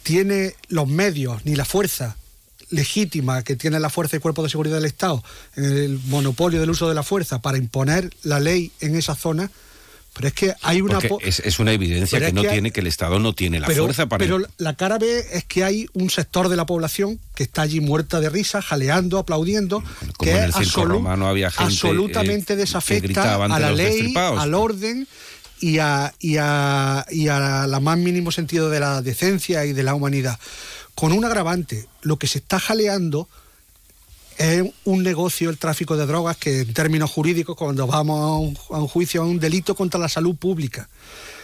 tiene 0.01 0.55
los 0.67 0.87
medios 0.87 1.45
ni 1.45 1.55
la 1.55 1.63
fuerza 1.63 2.17
legítima 2.71 3.43
que 3.43 3.55
tiene 3.55 3.79
la 3.79 3.89
fuerza 3.89 4.17
y 4.17 4.19
cuerpo 4.19 4.43
de 4.43 4.49
seguridad 4.49 4.75
del 4.75 4.85
Estado, 4.85 5.23
el 5.55 5.99
monopolio 6.05 6.59
del 6.59 6.69
uso 6.69 6.89
de 6.89 6.95
la 6.95 7.03
fuerza 7.03 7.41
para 7.41 7.57
imponer 7.57 8.09
la 8.23 8.39
ley 8.39 8.71
en 8.79 8.95
esa 8.95 9.15
zona, 9.15 9.51
pero 10.13 10.27
es 10.27 10.33
que 10.33 10.53
hay 10.61 10.81
una... 10.81 10.99
Es, 11.21 11.59
una 11.59 11.71
evidencia 11.71 12.19
que 12.19 12.33
no 12.33 12.41
tiene, 12.41 12.71
que 12.71 12.81
el 12.81 12.87
Estado 12.87 13.19
no 13.19 13.33
tiene 13.33 13.59
la 13.59 13.69
fuerza 13.69 14.07
para... 14.07 14.23
Pero 14.23 14.41
la 14.57 14.75
cara 14.75 14.97
B 14.97 15.25
es 15.31 15.45
que 15.45 15.63
hay 15.63 15.87
un 15.93 16.09
sector 16.09 16.49
de 16.49 16.55
la 16.55 16.65
población 16.65 17.19
que 17.35 17.43
está 17.43 17.61
allí 17.61 17.79
muerta 17.79 18.19
de 18.19 18.29
risa, 18.29 18.61
jaleando, 18.61 19.19
aplaudiendo, 19.19 19.83
que 20.19 20.31
en 20.31 20.51
el 20.53 20.71
romano 20.71 21.27
había 21.27 21.49
gente, 21.49 21.73
absolutamente 21.73 22.55
desafecta 22.55 23.35
a 23.35 23.59
la 23.59 23.71
ley, 23.71 24.13
al 24.15 24.53
orden 24.53 25.07
y 25.61 25.77
a, 25.77 26.13
y, 26.19 26.37
a, 26.37 27.05
y 27.09 27.27
a 27.29 27.67
la 27.67 27.79
más 27.79 27.97
mínimo 27.97 28.31
sentido 28.31 28.69
de 28.69 28.79
la 28.79 29.01
decencia 29.01 29.65
y 29.65 29.73
de 29.73 29.83
la 29.83 29.93
humanidad 29.93 30.39
con 31.01 31.13
un 31.13 31.25
agravante. 31.25 31.87
Lo 32.03 32.17
que 32.17 32.27
se 32.27 32.37
está 32.37 32.59
jaleando 32.59 33.27
es 34.37 34.71
un 34.85 35.01
negocio, 35.01 35.49
el 35.49 35.57
tráfico 35.57 35.97
de 35.97 36.05
drogas, 36.05 36.37
que 36.37 36.59
en 36.59 36.75
términos 36.75 37.09
jurídicos, 37.09 37.55
cuando 37.55 37.87
vamos 37.87 38.55
a 38.69 38.77
un, 38.77 38.87
juicio, 38.87 39.23
es 39.23 39.27
un 39.27 39.39
delito 39.39 39.73
contra 39.73 39.99
la 39.99 40.09
salud 40.09 40.35
pública. 40.35 40.89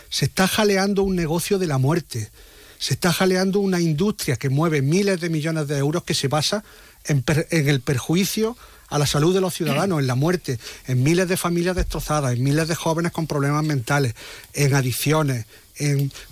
Se 0.09 0.25
está 0.25 0.47
jaleando 0.47 1.01
un 1.01 1.15
negocio 1.15 1.57
de 1.57 1.65
la 1.65 1.79
muerte. 1.79 2.29
Se 2.77 2.93
está 2.93 3.11
jaleando 3.11 3.59
una 3.59 3.81
industria 3.81 4.35
que 4.35 4.49
mueve 4.49 4.83
miles 4.83 5.19
de 5.21 5.31
millones 5.31 5.67
de 5.67 5.79
euros 5.79 6.03
que 6.03 6.13
se 6.13 6.27
basa 6.27 6.63
en, 7.05 7.23
en 7.49 7.67
el 7.67 7.81
perjuicio 7.81 8.55
a 8.89 8.97
la 8.97 9.05
salud 9.05 9.33
de 9.33 9.41
los 9.41 9.53
ciudadanos, 9.53 9.99
en 9.99 10.07
la 10.07 10.15
muerte, 10.15 10.59
en 10.87 11.03
miles 11.03 11.27
de 11.27 11.37
familias 11.37 11.75
destrozadas, 11.75 12.33
en 12.33 12.43
miles 12.43 12.67
de 12.67 12.75
jóvenes 12.75 13.11
con 13.11 13.27
problemas 13.27 13.63
mentales, 13.63 14.13
en 14.53 14.73
adicciones, 14.73 15.45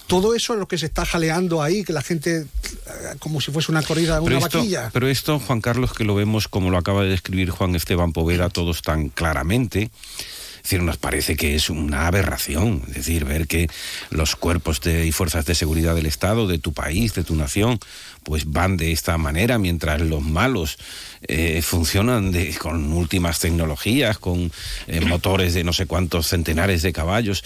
todo 0.07 0.35
eso 0.35 0.53
es 0.53 0.59
lo 0.59 0.67
que 0.67 0.77
se 0.77 0.88
está 0.88 1.05
jaleando 1.05 1.62
ahí, 1.62 1.83
que 1.83 1.93
la 1.93 2.01
gente, 2.01 2.41
eh, 2.41 2.45
como 3.19 3.41
si 3.41 3.51
fuese 3.51 3.71
una 3.71 3.83
corrida, 3.83 4.21
una 4.21 4.39
vaquilla. 4.39 4.89
Pero 4.91 5.07
esto, 5.07 5.39
Juan 5.39 5.62
Carlos, 5.62 5.93
que 5.93 6.03
lo 6.03 6.15
vemos 6.15 6.47
como 6.47 6.69
lo 6.69 6.77
acaba 6.77 7.03
de 7.03 7.09
describir 7.09 7.50
Juan 7.51 7.75
Esteban 7.75 8.12
Poveda, 8.12 8.50
todos 8.50 8.81
tan 8.81 9.09
claramente, 9.09 9.91
decir, 10.65 10.81
nos 10.81 10.98
parece 10.98 11.36
que 11.36 11.55
es 11.55 11.69
una 11.69 12.07
aberración. 12.07 12.81
Es 12.89 12.95
decir, 12.95 13.25
ver 13.25 13.48
que 13.48 13.67
los 14.10 14.36
cuerpos 14.36 14.81
de, 14.81 15.05
y 15.05 15.12
fuerzas 15.12 15.45
de 15.45 15.55
seguridad 15.55 15.95
del 15.95 16.07
Estado, 16.07 16.48
de 16.48 16.57
tu 16.57 16.74
país, 16.74 17.13
de 17.13 17.24
tu 17.24 17.36
nación, 17.36 17.79
pues 18.24 18.51
van 18.51 18.75
de 18.75 18.91
esta 18.91 19.17
manera, 19.17 19.57
mientras 19.60 20.01
los 20.01 20.24
malos 20.24 20.77
eh, 21.27 21.62
funcionan 21.62 22.34
con 22.60 22.91
últimas 22.93 23.39
tecnologías, 23.39 24.17
con 24.17 24.51
eh, 24.88 25.01
motores 25.01 25.53
de 25.53 25.63
no 25.63 25.72
sé 25.72 25.86
cuántos 25.86 26.27
centenares 26.27 26.81
de 26.81 26.93
caballos. 26.93 27.43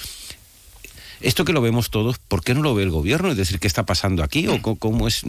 Esto 1.19 1.43
que 1.43 1.51
lo 1.51 1.61
vemos 1.61 1.89
todos, 1.89 2.17
¿por 2.17 2.41
qué 2.41 2.53
no 2.53 2.61
lo 2.61 2.73
ve 2.73 2.83
el 2.83 2.91
gobierno? 2.91 3.29
Es 3.31 3.38
decir, 3.38 3.59
¿qué 3.59 3.67
está 3.67 3.85
pasando 3.85 4.23
aquí 4.23 4.47
o 4.47 4.61
cómo 4.61 5.07
es? 5.07 5.23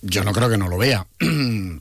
Yo 0.00 0.22
no 0.22 0.32
creo 0.32 0.48
que 0.48 0.58
no 0.58 0.68
lo 0.68 0.78
vea. 0.78 1.06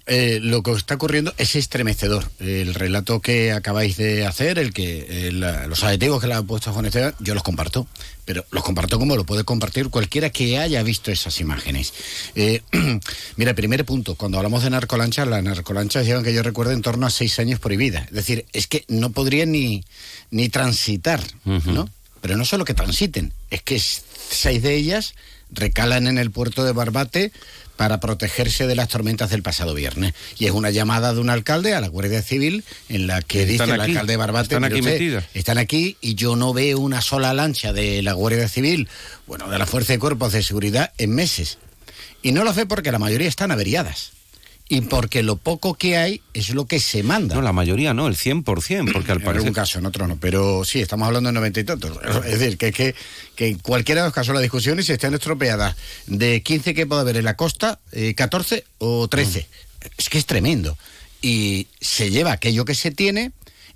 Eh, 0.09 0.39
lo 0.41 0.63
que 0.63 0.71
está 0.71 0.95
ocurriendo 0.95 1.33
es 1.37 1.55
estremecedor. 1.55 2.29
El 2.39 2.73
relato 2.73 3.19
que 3.19 3.51
acabáis 3.51 3.97
de 3.97 4.25
hacer, 4.25 4.57
el 4.57 4.71
que 4.71 5.29
los 5.31 5.83
adjetivos 5.83 6.21
que 6.21 6.27
le 6.27 6.35
ha 6.35 6.41
puesto 6.41 6.71
Juan 6.71 6.85
Esteban, 6.85 7.13
yo 7.19 7.33
los 7.33 7.43
comparto. 7.43 7.87
Pero 8.23 8.45
los 8.51 8.63
comparto 8.63 8.99
como 8.99 9.17
lo 9.17 9.25
puede 9.25 9.43
compartir 9.43 9.89
cualquiera 9.89 10.29
que 10.29 10.59
haya 10.59 10.81
visto 10.83 11.11
esas 11.11 11.41
imágenes. 11.41 11.93
Eh, 12.35 12.61
mira, 13.35 13.53
primer 13.53 13.83
punto, 13.85 14.15
cuando 14.15 14.37
hablamos 14.37 14.63
de 14.63 14.69
narcolanchas, 14.69 15.27
las 15.27 15.43
narcolanchas 15.43 16.05
llevan, 16.05 16.23
que 16.23 16.33
yo 16.33 16.43
recuerdo, 16.43 16.71
en 16.71 16.81
torno 16.81 17.05
a 17.05 17.09
seis 17.09 17.37
años 17.39 17.59
prohibidas. 17.59 18.07
Es 18.07 18.13
decir, 18.13 18.45
es 18.53 18.67
que 18.67 18.85
no 18.87 19.09
podrían 19.11 19.51
ni, 19.51 19.83
ni 20.31 20.47
transitar, 20.47 21.21
¿no? 21.43 21.89
Pero 22.21 22.37
no 22.37 22.45
solo 22.45 22.65
que 22.65 22.73
transiten, 22.73 23.33
es 23.49 23.61
que 23.61 23.79
seis 23.79 24.61
de 24.61 24.75
ellas 24.75 25.15
recalan 25.51 26.07
en 26.07 26.17
el 26.17 26.31
puerto 26.31 26.63
de 26.63 26.73
Barbate 26.73 27.31
para 27.77 27.99
protegerse 27.99 28.67
de 28.67 28.75
las 28.75 28.89
tormentas 28.89 29.29
del 29.29 29.43
pasado 29.43 29.73
viernes. 29.73 30.13
Y 30.37 30.45
es 30.45 30.51
una 30.51 30.71
llamada 30.71 31.13
de 31.13 31.21
un 31.21 31.29
alcalde 31.29 31.73
a 31.73 31.81
la 31.81 31.87
Guardia 31.87 32.21
Civil 32.21 32.65
en 32.89 33.07
la 33.07 33.21
que 33.21 33.45
dice 33.45 33.63
el 33.63 33.79
alcalde 33.79 34.13
de 34.13 34.17
Barbate... 34.17 34.55
Están 34.55 34.63
aquí. 34.65 34.81
Están 35.33 35.57
aquí 35.57 35.97
y 36.01 36.15
yo 36.15 36.35
no 36.35 36.53
veo 36.53 36.79
una 36.79 37.01
sola 37.01 37.33
lancha 37.33 37.71
de 37.71 38.01
la 38.01 38.13
Guardia 38.13 38.49
Civil, 38.49 38.89
bueno, 39.25 39.49
de 39.49 39.57
la 39.57 39.65
Fuerza 39.65 39.93
de 39.93 39.99
Cuerpos 39.99 40.33
de 40.33 40.43
Seguridad 40.43 40.91
en 40.97 41.15
meses. 41.15 41.59
Y 42.21 42.33
no 42.33 42.43
lo 42.43 42.53
sé 42.53 42.65
porque 42.65 42.91
la 42.91 42.99
mayoría 42.99 43.29
están 43.29 43.51
averiadas 43.51 44.16
y 44.69 44.81
porque 44.81 45.23
lo 45.23 45.37
poco 45.37 45.75
que 45.75 45.97
hay 45.97 46.21
es 46.33 46.49
lo 46.49 46.65
que 46.65 46.79
se 46.79 47.01
manda. 47.01 47.35
No, 47.35 47.41
la 47.41 47.53
mayoría 47.53 47.93
no, 47.93 48.07
el 48.07 48.15
100%, 48.15 48.91
porque 48.91 49.11
al 49.11 49.21
parecer... 49.21 49.27
En 49.27 49.37
algún 49.37 49.53
caso, 49.53 49.79
en 49.79 49.85
otro 49.85 50.07
no, 50.07 50.17
pero 50.17 50.65
sí, 50.65 50.81
estamos 50.81 51.07
hablando 51.07 51.29
de 51.29 51.33
90 51.33 51.59
y 51.59 51.63
tantos. 51.63 51.97
Es 52.25 52.39
decir, 52.39 52.57
que, 52.57 52.73
que, 52.73 52.93
que 53.35 53.47
en 53.47 53.59
cualquiera 53.59 54.01
de 54.01 54.07
los 54.07 54.13
casos 54.13 54.33
las 54.33 54.41
discusiones 54.41 54.89
están 54.89 55.13
estropeadas 55.13 55.75
de 56.07 56.41
15 56.41 56.73
que 56.73 56.85
puede 56.85 57.01
haber 57.01 57.17
en 57.17 57.23
la 57.23 57.37
costa, 57.37 57.79
14 58.15 58.55
eh, 58.55 58.63
o 58.79 59.07
13. 59.07 59.39
Mm. 59.39 59.87
Es 59.97 60.09
que 60.09 60.17
es 60.17 60.25
tremendo. 60.25 60.77
Y 61.21 61.67
se 61.79 62.11
lleva 62.11 62.33
aquello 62.33 62.65
que 62.65 62.75
se 62.75 62.91
tiene, 62.91 63.31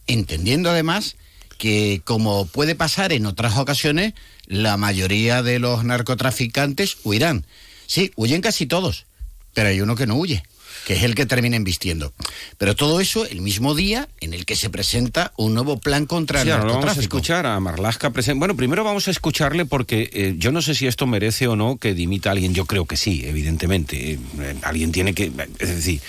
entendiendo 0.07 0.69
además 0.69 1.15
que 1.57 2.01
como 2.03 2.47
puede 2.47 2.75
pasar 2.75 3.13
en 3.13 3.25
otras 3.27 3.57
ocasiones, 3.57 4.13
la 4.45 4.75
mayoría 4.75 5.41
de 5.41 5.59
los 5.59 5.85
narcotraficantes 5.85 6.97
huirán. 7.03 7.45
Sí, 7.87 8.11
huyen 8.15 8.41
casi 8.41 8.65
todos, 8.65 9.05
pero 9.53 9.69
hay 9.69 9.79
uno 9.79 9.95
que 9.95 10.07
no 10.07 10.15
huye 10.15 10.43
que 10.85 10.93
es 10.93 11.03
el 11.03 11.15
que 11.15 11.25
termina 11.25 11.55
invistiendo. 11.55 12.13
Pero 12.57 12.75
todo 12.75 12.99
eso 12.99 13.25
el 13.25 13.41
mismo 13.41 13.75
día 13.75 14.07
en 14.19 14.33
el 14.33 14.45
que 14.45 14.55
se 14.55 14.69
presenta 14.69 15.31
un 15.37 15.53
nuevo 15.53 15.79
plan 15.79 16.05
contra 16.05 16.41
el 16.41 16.47
narcotráfico. 16.47 16.81
vamos 16.81 16.97
a 16.97 17.01
escuchar 17.01 17.45
a 17.45 17.59
Marlaska. 17.59 18.11
Bueno, 18.35 18.55
primero 18.55 18.83
vamos 18.83 19.07
a 19.07 19.11
escucharle 19.11 19.65
porque 19.65 20.09
eh, 20.13 20.35
yo 20.37 20.51
no 20.51 20.61
sé 20.61 20.75
si 20.75 20.87
esto 20.87 21.07
merece 21.07 21.47
o 21.47 21.55
no 21.55 21.77
que 21.77 21.93
dimita 21.93 22.29
a 22.29 22.31
alguien. 22.33 22.53
Yo 22.53 22.65
creo 22.65 22.85
que 22.85 22.97
sí, 22.97 23.23
evidentemente. 23.25 24.13
Eh, 24.13 24.55
alguien 24.63 24.91
tiene 24.91 25.13
que... 25.13 25.31
Es 25.59 25.69
decir... 25.69 26.01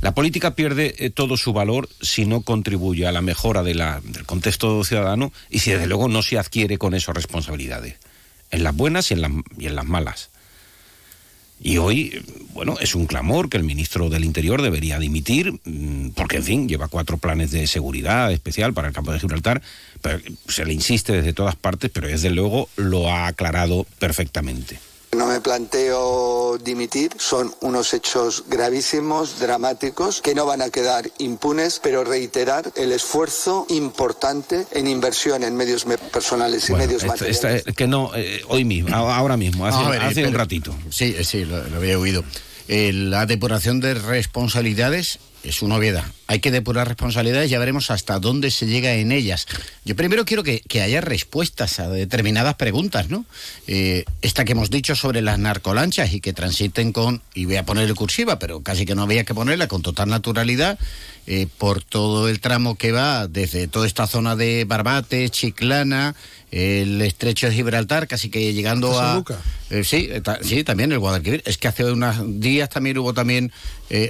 La 0.00 0.14
política 0.16 0.56
pierde 0.56 0.96
eh, 0.98 1.10
todo 1.10 1.36
su 1.36 1.52
valor 1.52 1.88
si 2.00 2.26
no 2.26 2.40
contribuye 2.40 3.06
a 3.06 3.12
la 3.12 3.22
mejora 3.22 3.62
de 3.62 3.74
la, 3.76 4.00
del 4.02 4.26
contexto 4.26 4.82
ciudadano 4.82 5.32
y 5.48 5.60
si 5.60 5.70
desde 5.70 5.86
luego 5.86 6.08
no 6.08 6.22
se 6.22 6.38
adquiere 6.38 6.76
con 6.76 6.92
eso 6.94 7.12
responsabilidades, 7.12 7.98
en 8.50 8.64
las 8.64 8.74
buenas 8.74 9.12
y 9.12 9.14
en 9.14 9.44
y 9.58 9.66
en 9.66 9.76
las 9.76 9.84
malas. 9.84 10.30
Y 11.62 11.78
hoy, 11.78 12.20
bueno, 12.54 12.76
es 12.80 12.94
un 12.94 13.06
clamor 13.06 13.48
que 13.48 13.56
el 13.56 13.64
ministro 13.64 14.10
del 14.10 14.24
Interior 14.24 14.60
debería 14.62 14.98
dimitir, 14.98 15.52
mm, 15.64 16.10
porque, 16.10 16.38
en 16.38 16.44
fin, 16.44 16.68
lleva 16.68 16.88
cuatro 16.88 17.18
planes 17.18 17.52
de 17.52 17.66
seguridad 17.66 18.32
especial 18.32 18.74
para 18.74 18.88
el 18.88 18.94
campo 18.94 19.12
de 19.12 19.20
Gibraltar, 19.20 19.62
pero 20.00 20.18
se 20.48 20.64
le 20.64 20.72
insiste 20.72 21.12
desde 21.12 21.32
todas 21.32 21.54
partes, 21.54 21.90
pero 21.92 22.08
desde 22.08 22.30
luego 22.30 22.68
lo 22.76 23.08
ha 23.08 23.28
aclarado 23.28 23.86
perfectamente. 23.98 24.78
No 25.14 25.26
me 25.26 25.42
planteo 25.42 26.56
dimitir, 26.56 27.12
son 27.18 27.54
unos 27.60 27.92
hechos 27.92 28.44
gravísimos, 28.48 29.40
dramáticos, 29.40 30.22
que 30.22 30.34
no 30.34 30.46
van 30.46 30.62
a 30.62 30.70
quedar 30.70 31.10
impunes, 31.18 31.80
pero 31.82 32.02
reiterar 32.02 32.72
el 32.76 32.92
esfuerzo 32.92 33.66
importante 33.68 34.66
en 34.72 34.86
inversión 34.86 35.44
en 35.44 35.54
medios 35.54 35.84
personales 36.10 36.70
y 36.70 36.72
medios 36.72 37.04
materiales. 37.04 37.64
que 37.76 37.86
no, 37.86 38.10
eh, 38.14 38.42
hoy 38.48 38.64
mismo, 38.64 38.96
ahora 38.96 39.36
mismo, 39.36 39.66
hace, 39.66 40.24
un 40.24 40.32
ratito. 40.32 40.74
Sí, 40.88 41.14
sí, 41.24 41.44
lo, 41.44 41.62
lo 41.68 41.76
había 41.76 41.98
oído. 41.98 42.24
Eh, 42.68 42.92
la 42.94 43.26
depuración 43.26 43.80
de 43.80 43.92
responsabilidades 43.92 45.18
es 45.44 45.60
una 45.60 45.76
obviedad. 45.76 46.04
Hay 46.32 46.40
que 46.40 46.50
depurar 46.50 46.88
responsabilidades, 46.88 47.50
ya 47.50 47.58
veremos 47.58 47.90
hasta 47.90 48.18
dónde 48.18 48.50
se 48.50 48.64
llega 48.64 48.94
en 48.94 49.12
ellas. 49.12 49.46
Yo 49.84 49.94
primero 49.94 50.24
quiero 50.24 50.42
que, 50.42 50.62
haya 50.82 51.02
respuestas 51.02 51.78
a 51.78 51.90
determinadas 51.90 52.54
preguntas, 52.54 53.10
¿no? 53.10 53.26
Eh, 53.66 54.06
esta 54.22 54.46
que 54.46 54.52
hemos 54.52 54.70
dicho 54.70 54.96
sobre 54.96 55.20
las 55.20 55.38
narcolanchas 55.38 56.14
y 56.14 56.22
que 56.22 56.32
transiten 56.32 56.92
con, 56.92 57.20
y 57.34 57.44
voy 57.44 57.56
a 57.56 57.66
poner 57.66 57.92
cursiva, 57.92 58.38
pero 58.38 58.62
casi 58.62 58.86
que 58.86 58.94
no 58.94 59.02
había 59.02 59.24
que 59.24 59.34
ponerla 59.34 59.68
con 59.68 59.82
total 59.82 60.08
naturalidad, 60.08 60.78
eh, 61.26 61.48
por 61.58 61.84
todo 61.84 62.30
el 62.30 62.40
tramo 62.40 62.76
que 62.76 62.92
va 62.92 63.28
desde 63.28 63.68
toda 63.68 63.86
esta 63.86 64.06
zona 64.06 64.34
de 64.34 64.64
Barbate, 64.64 65.28
Chiclana, 65.28 66.14
el 66.50 67.02
estrecho 67.02 67.46
de 67.46 67.54
Gibraltar, 67.54 68.08
casi 68.08 68.30
que 68.30 68.54
llegando 68.54 68.98
a... 68.98 69.22
Eh, 69.70 69.84
sí, 69.84 70.08
sí, 70.42 70.64
también 70.64 70.92
el 70.92 70.98
Guadalquivir. 70.98 71.42
Es 71.46 71.58
que 71.58 71.68
hace 71.68 71.84
unos 71.84 72.40
días 72.40 72.70
también 72.70 72.96
hubo 72.98 73.12
también 73.12 73.52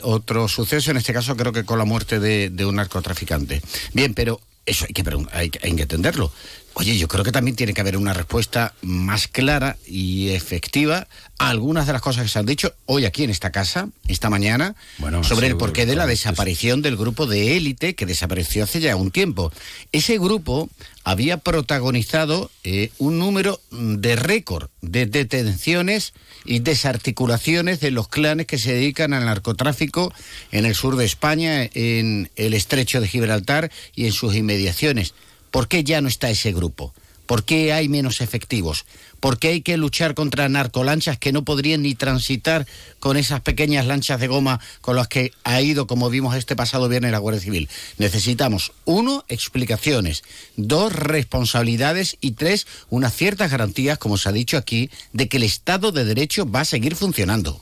otro 0.02 0.46
suceso, 0.46 0.92
en 0.92 0.96
este 0.96 1.12
caso 1.12 1.36
creo 1.36 1.52
que 1.52 1.64
con 1.64 1.76
la 1.76 1.84
muerte 1.84 2.11
de, 2.20 2.64
un 2.64 2.76
narcotraficante. 2.76 3.62
Bien, 3.92 4.14
pero 4.14 4.40
eso 4.66 4.86
hay 5.32 5.50
que, 5.50 5.60
entenderlo. 5.62 6.32
Oye, 6.74 6.96
yo 6.96 7.06
creo 7.06 7.22
que 7.22 7.32
también 7.32 7.54
tiene 7.54 7.74
que 7.74 7.82
haber 7.82 7.98
una 7.98 8.14
respuesta 8.14 8.74
más 8.80 9.28
clara 9.28 9.76
y 9.86 10.30
efectiva 10.30 11.06
a 11.38 11.50
algunas 11.50 11.86
de 11.86 11.92
las 11.92 12.00
cosas 12.00 12.22
que 12.22 12.28
se 12.30 12.38
han 12.38 12.46
dicho 12.46 12.74
hoy 12.86 13.04
aquí 13.04 13.24
en 13.24 13.30
esta 13.30 13.52
casa, 13.52 13.90
esta 14.08 14.30
mañana, 14.30 14.74
sobre 15.22 15.48
el 15.48 15.58
porqué 15.58 15.84
de 15.84 15.96
la 15.96 16.06
desaparición 16.06 16.80
del 16.80 16.96
grupo 16.96 17.26
de 17.26 17.58
élite 17.58 17.94
que 17.94 18.06
desapareció 18.06 18.64
hace 18.64 18.80
ya 18.80 18.96
un 18.96 19.10
tiempo. 19.10 19.52
Ese 19.92 20.16
grupo 20.18 20.70
había 21.04 21.36
protagonizado 21.36 22.50
eh, 22.64 22.90
un 22.98 23.18
número 23.18 23.60
de 23.70 24.16
récord 24.16 24.70
de 24.80 25.04
detenciones 25.04 26.14
y 26.46 26.60
desarticulaciones 26.60 27.80
de 27.80 27.90
los 27.90 28.08
clanes 28.08 28.46
que 28.46 28.58
se 28.58 28.72
dedican 28.72 29.12
al 29.12 29.26
narcotráfico 29.26 30.12
en 30.52 30.64
el 30.64 30.74
sur 30.74 30.96
de 30.96 31.04
España, 31.04 31.68
en 31.74 32.30
el 32.36 32.54
estrecho 32.54 33.00
de 33.00 33.08
Gibraltar 33.08 33.70
y 33.94 34.06
en 34.06 34.12
sus 34.12 34.34
inmediaciones. 34.34 35.12
¿Por 35.52 35.68
qué 35.68 35.84
ya 35.84 36.00
no 36.00 36.08
está 36.08 36.30
ese 36.30 36.52
grupo? 36.52 36.92
¿Por 37.26 37.44
qué 37.44 37.72
hay 37.72 37.88
menos 37.88 38.20
efectivos? 38.20 38.84
¿Por 39.20 39.38
qué 39.38 39.48
hay 39.48 39.60
que 39.60 39.76
luchar 39.76 40.14
contra 40.14 40.48
narcolanchas 40.48 41.18
que 41.18 41.30
no 41.30 41.44
podrían 41.44 41.82
ni 41.82 41.94
transitar 41.94 42.66
con 42.98 43.16
esas 43.16 43.42
pequeñas 43.42 43.86
lanchas 43.86 44.18
de 44.18 44.26
goma 44.26 44.60
con 44.80 44.96
las 44.96 45.08
que 45.08 45.30
ha 45.44 45.60
ido, 45.60 45.86
como 45.86 46.10
vimos 46.10 46.34
este 46.34 46.56
pasado 46.56 46.88
viernes, 46.88 47.12
la 47.12 47.18
Guardia 47.18 47.40
Civil? 47.40 47.68
Necesitamos, 47.98 48.72
uno, 48.86 49.24
explicaciones, 49.28 50.24
dos, 50.56 50.92
responsabilidades 50.92 52.16
y 52.20 52.32
tres, 52.32 52.66
unas 52.90 53.14
ciertas 53.14 53.50
garantías, 53.50 53.98
como 53.98 54.18
se 54.18 54.30
ha 54.30 54.32
dicho 54.32 54.56
aquí, 54.56 54.90
de 55.12 55.28
que 55.28 55.36
el 55.36 55.44
Estado 55.44 55.92
de 55.92 56.04
Derecho 56.04 56.50
va 56.50 56.60
a 56.60 56.64
seguir 56.64 56.96
funcionando. 56.96 57.60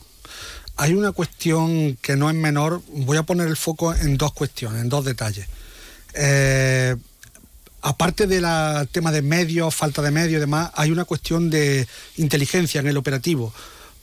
Hay 0.77 0.93
una 0.93 1.11
cuestión 1.11 1.97
que 2.01 2.15
no 2.15 2.29
es 2.29 2.35
menor, 2.35 2.81
voy 2.87 3.17
a 3.17 3.23
poner 3.23 3.47
el 3.47 3.57
foco 3.57 3.93
en 3.93 4.17
dos 4.17 4.31
cuestiones, 4.33 4.81
en 4.81 4.89
dos 4.89 5.05
detalles. 5.05 5.45
Eh, 6.13 6.95
aparte 7.81 8.27
del 8.27 8.45
tema 8.91 9.11
de 9.11 9.21
medios, 9.21 9.73
falta 9.73 10.01
de 10.01 10.11
medios 10.11 10.37
y 10.37 10.39
demás, 10.39 10.71
hay 10.75 10.91
una 10.91 11.05
cuestión 11.05 11.49
de 11.49 11.87
inteligencia 12.17 12.79
en 12.81 12.87
el 12.87 12.97
operativo, 12.97 13.53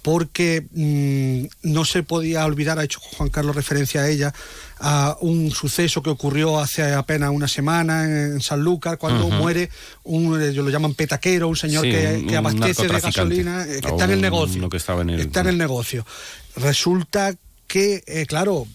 porque 0.02 0.66
mm, 0.72 1.70
no 1.70 1.84
se 1.84 2.02
podía 2.02 2.44
olvidar, 2.44 2.78
ha 2.78 2.84
hecho 2.84 3.00
Juan 3.00 3.28
Carlos 3.28 3.54
referencia 3.54 4.02
a 4.02 4.08
ella, 4.08 4.32
a 4.80 5.16
un 5.20 5.50
suceso 5.50 6.02
que 6.02 6.10
ocurrió 6.10 6.60
hace 6.60 6.94
apenas 6.94 7.30
una 7.30 7.48
semana 7.48 8.04
en, 8.04 8.40
Sanlúcar, 8.40 8.98
cuando 8.98 9.28
muere 9.28 9.70
un, 10.04 10.40
ellos 10.40 10.64
lo 10.64 10.70
llaman 10.70 10.94
petaquero, 10.94 11.48
un 11.48 11.56
señor 11.56 11.82
que, 11.82 12.36
abastece 12.36 12.88
de 12.88 13.00
gasolina, 13.00 13.64
eh, 13.64 13.80
que 13.80 13.88
está 13.88 14.04
en 14.04 14.10
el 14.12 14.20
negocio. 14.20 14.68
Está 15.18 15.40
en 15.40 15.48
el 15.48 15.58
negocio. 15.58 16.06
Resulta 16.56 17.34
que, 17.66 18.02
eh, 18.06 18.24
claro, 18.26 18.66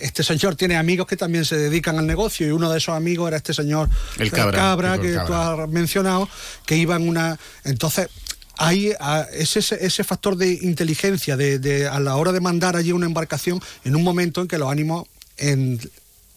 este 0.00 0.22
señor 0.22 0.56
tiene 0.56 0.76
amigos 0.76 1.06
que 1.06 1.16
también 1.16 1.44
se 1.44 1.56
dedican 1.56 1.98
al 1.98 2.06
negocio 2.06 2.46
y 2.46 2.50
uno 2.50 2.70
de 2.70 2.78
esos 2.78 2.94
amigos 2.94 3.28
era 3.28 3.36
este 3.36 3.54
señor 3.54 3.88
el 4.18 4.30
cabra, 4.30 4.98
que 4.98 5.18
tú 5.26 5.34
has 5.34 5.68
mencionado, 5.68 6.28
que 6.66 6.76
iba 6.76 6.96
en 6.96 7.08
una... 7.08 7.38
Entonces, 7.64 8.08
hay 8.56 8.92
ese, 9.32 9.60
ese 9.60 10.04
factor 10.04 10.36
de 10.36 10.52
inteligencia 10.52 11.36
de, 11.36 11.88
a 11.88 11.98
la 12.00 12.16
hora 12.16 12.32
de 12.32 12.40
mandar 12.40 12.76
allí 12.76 12.92
una 12.92 13.06
embarcación 13.06 13.60
en 13.84 13.96
un 13.96 14.04
momento 14.04 14.42
en 14.42 14.48
que 14.48 14.58
los 14.58 14.70
ánimos 14.70 15.06
en 15.36 15.80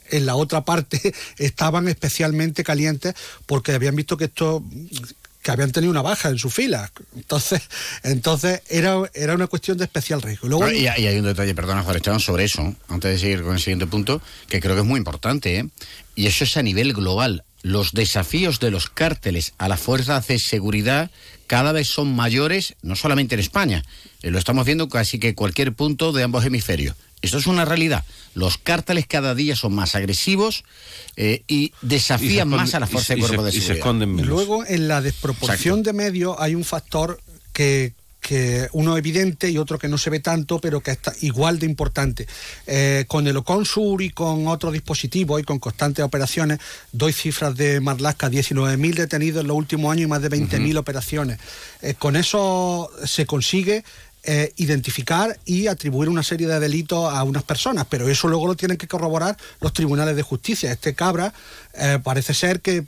en 0.10 0.26
la 0.26 0.36
otra 0.36 0.64
parte 0.64 1.14
estaban 1.38 1.88
especialmente 1.88 2.64
calientes 2.64 3.16
porque 3.46 3.74
habían 3.74 3.96
visto 3.96 4.18
que 4.18 4.26
esto 4.26 4.64
que 5.44 5.52
habían 5.52 5.72
tenido 5.72 5.92
una 5.92 6.02
baja 6.02 6.30
en 6.30 6.40
su 6.40 6.50
fila. 6.50 6.92
Entonces, 7.16 7.62
entonces 8.04 8.62
era, 8.70 8.96
era 9.14 9.36
una 9.36 9.48
cuestión 9.48 9.78
de 9.78 9.84
especial 9.84 10.22
riesgo. 10.22 10.48
Luego, 10.48 10.72
y, 10.72 10.88
hay 10.88 11.20
un 11.20 11.26
detalle, 11.26 11.54
perdona, 11.54 11.86
Esteban, 11.94 12.20
sobre 12.20 12.46
eso, 12.46 12.74
antes 12.88 13.12
de 13.12 13.20
seguir 13.20 13.44
con 13.44 13.54
el 13.54 13.60
siguiente 13.60 13.86
punto, 13.86 14.22
que 14.48 14.60
creo 14.60 14.74
que 14.76 14.82
es 14.82 14.88
muy 14.88 14.98
importante, 14.98 15.60
¿eh? 15.60 15.70
y 16.16 16.26
eso 16.26 16.46
es 16.46 16.58
a 16.58 16.64
nivel 16.64 16.94
global. 16.94 17.44
Los 17.62 17.92
desafíos 17.92 18.60
de 18.60 18.72
los 18.72 18.90
cárteles 18.90 19.54
a 19.58 19.68
la 19.68 19.78
fuerza 19.78 20.20
de 20.20 20.40
seguridad 20.40 21.12
cada 21.48 21.72
vez 21.72 21.88
son 21.88 22.16
mayores, 22.16 22.76
no 22.82 22.96
solamente 22.96 23.36
en 23.36 23.42
España, 23.42 23.84
eh, 24.22 24.32
lo 24.32 24.40
estamos 24.40 24.66
viendo 24.66 24.90
casi 24.90 25.20
que 25.20 25.36
cualquier 25.36 25.74
punto 25.74 26.12
de 26.12 26.24
ambos 26.24 26.46
hemisferios. 26.46 26.96
Esto 27.24 27.38
es 27.38 27.48
una 27.48 27.64
realidad. 27.64 28.04
Los 28.36 28.58
cárteles 28.58 29.08
cada 29.08 29.34
día 29.34 29.56
son 29.56 29.74
más 29.74 29.96
agresivos 29.96 30.66
eh, 31.16 31.44
y 31.48 31.72
desafían 31.82 32.50
más 32.50 32.76
a 32.76 32.82
la 32.82 32.88
fuerza 32.88 33.16
de 33.16 33.22
cuerpo 33.22 33.44
de 33.44 33.52
seguridad. 33.54 34.08
Y 34.08 34.24
luego, 34.24 34.66
en 34.66 34.90
la 34.90 35.02
desproporción 35.02 35.84
de 35.84 35.94
medios 35.94 36.36
hay 36.38 36.54
un 36.54 36.66
factor 36.66 37.22
que, 37.54 37.94
que 38.20 38.68
uno 38.74 38.98
evidente 38.98 39.50
y 39.50 39.58
otro 39.58 39.80
que 39.80 39.88
no 39.88 39.98
se 39.98 40.10
ve 40.10 40.20
tanto, 40.20 40.60
pero 40.60 40.82
que 40.82 40.92
está 40.92 41.14
igual 41.22 41.60
de 41.60 41.66
importante. 41.66 42.28
Eh, 42.68 43.06
con 43.08 43.26
el 43.26 43.38
Oconsur 43.38 44.02
y 44.02 44.10
con 44.10 44.48
otros 44.48 44.74
dispositivos 44.74 45.40
y 45.40 45.46
con 45.46 45.60
constantes 45.60 46.04
operaciones, 46.04 46.60
doy 46.92 47.14
cifras 47.14 47.56
de 47.56 47.80
Marlaska, 47.80 48.30
19.000 48.30 48.96
detenidos 48.96 49.42
en 49.42 49.48
los 49.48 49.56
últimos 49.56 49.94
años 49.94 50.06
y 50.06 50.08
más 50.08 50.22
de 50.22 50.30
20.000 50.30 50.78
operaciones. 50.78 51.40
Eh, 51.82 51.94
con 51.94 52.18
eso 52.18 52.92
se 53.06 53.26
consigue 53.26 53.86
eh, 54.24 54.54
identificar 54.56 55.38
y 55.46 55.68
atribuir 55.68 56.08
una 56.08 56.24
serie 56.24 56.48
de 56.48 56.60
delitos 56.60 57.14
a 57.14 57.24
unas 57.24 57.44
personas, 57.44 57.86
pero 57.90 58.08
eso 58.08 58.30
luego 58.30 58.48
lo 58.48 58.56
tienen 58.56 58.78
que 58.78 58.88
corroborar 58.88 59.38
los 59.60 59.74
tribunales 59.74 60.16
de 60.16 60.22
justicia. 60.22 60.72
Este 60.72 60.96
cabra 60.96 61.34
eh, 61.76 62.00
parece 62.04 62.34
ser 62.34 62.62
que, 62.62 62.84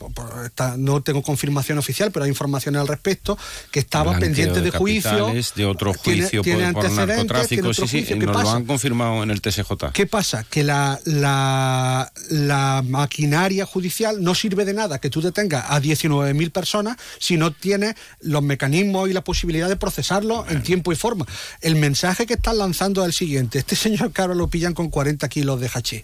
no 0.78 1.02
tengo 1.02 1.24
confirmación 1.24 1.78
oficial, 1.78 2.12
pero 2.12 2.26
hay 2.26 2.30
información 2.30 2.76
al 2.76 2.88
respecto, 2.88 3.38
que 3.72 3.80
estaba 3.80 4.18
pendiente 4.20 4.62
de, 4.62 4.72
juicio. 4.72 5.34
De 5.56 5.66
otro 5.66 5.94
juicio 5.94 6.42
tiene, 6.42 6.72
por, 6.72 6.92
narcotráfico, 6.92 7.74
sí, 7.74 7.88
sí, 7.88 8.16
nos 8.16 8.44
lo 8.44 8.50
han 8.52 8.66
confirmado 8.66 9.24
en 9.24 9.32
el 9.32 9.42
TSJ. 9.42 9.92
¿Qué 9.92 10.06
pasa? 10.06 10.44
Que 10.44 10.64
la, 10.64 11.00
la, 11.06 12.12
la 12.30 12.84
maquinaria 12.88 13.66
judicial 13.66 14.24
no 14.24 14.36
sirve 14.36 14.66
de 14.66 14.74
nada 14.74 15.00
que 15.00 15.10
tú 15.10 15.22
detengas 15.22 15.66
a 15.68 15.82
19.000 15.82 16.52
personas 16.52 16.98
si 17.20 17.38
no 17.38 17.52
tienes 17.52 17.96
los 18.22 18.44
mecanismos 18.44 19.10
y 19.10 19.14
la 19.14 19.24
posibilidad 19.24 19.68
de 19.68 19.78
procesarlo 19.78 20.46
en 20.48 20.62
tiempo 20.62 20.92
y 20.92 20.96
forma. 20.96 21.26
El 21.62 21.76
mensaje 21.76 22.26
que 22.26 22.36
están 22.36 22.58
lanzando 22.60 23.02
es 23.02 23.08
el 23.08 23.14
siguiente. 23.14 23.60
Este 23.60 23.76
señor 23.76 24.12
cabra 24.12 24.36
lo 24.36 24.48
pillan 24.48 24.74
con 24.74 24.90
40 24.90 25.28
kilos 25.30 25.60
de 25.60 25.70
hachís 25.70 26.04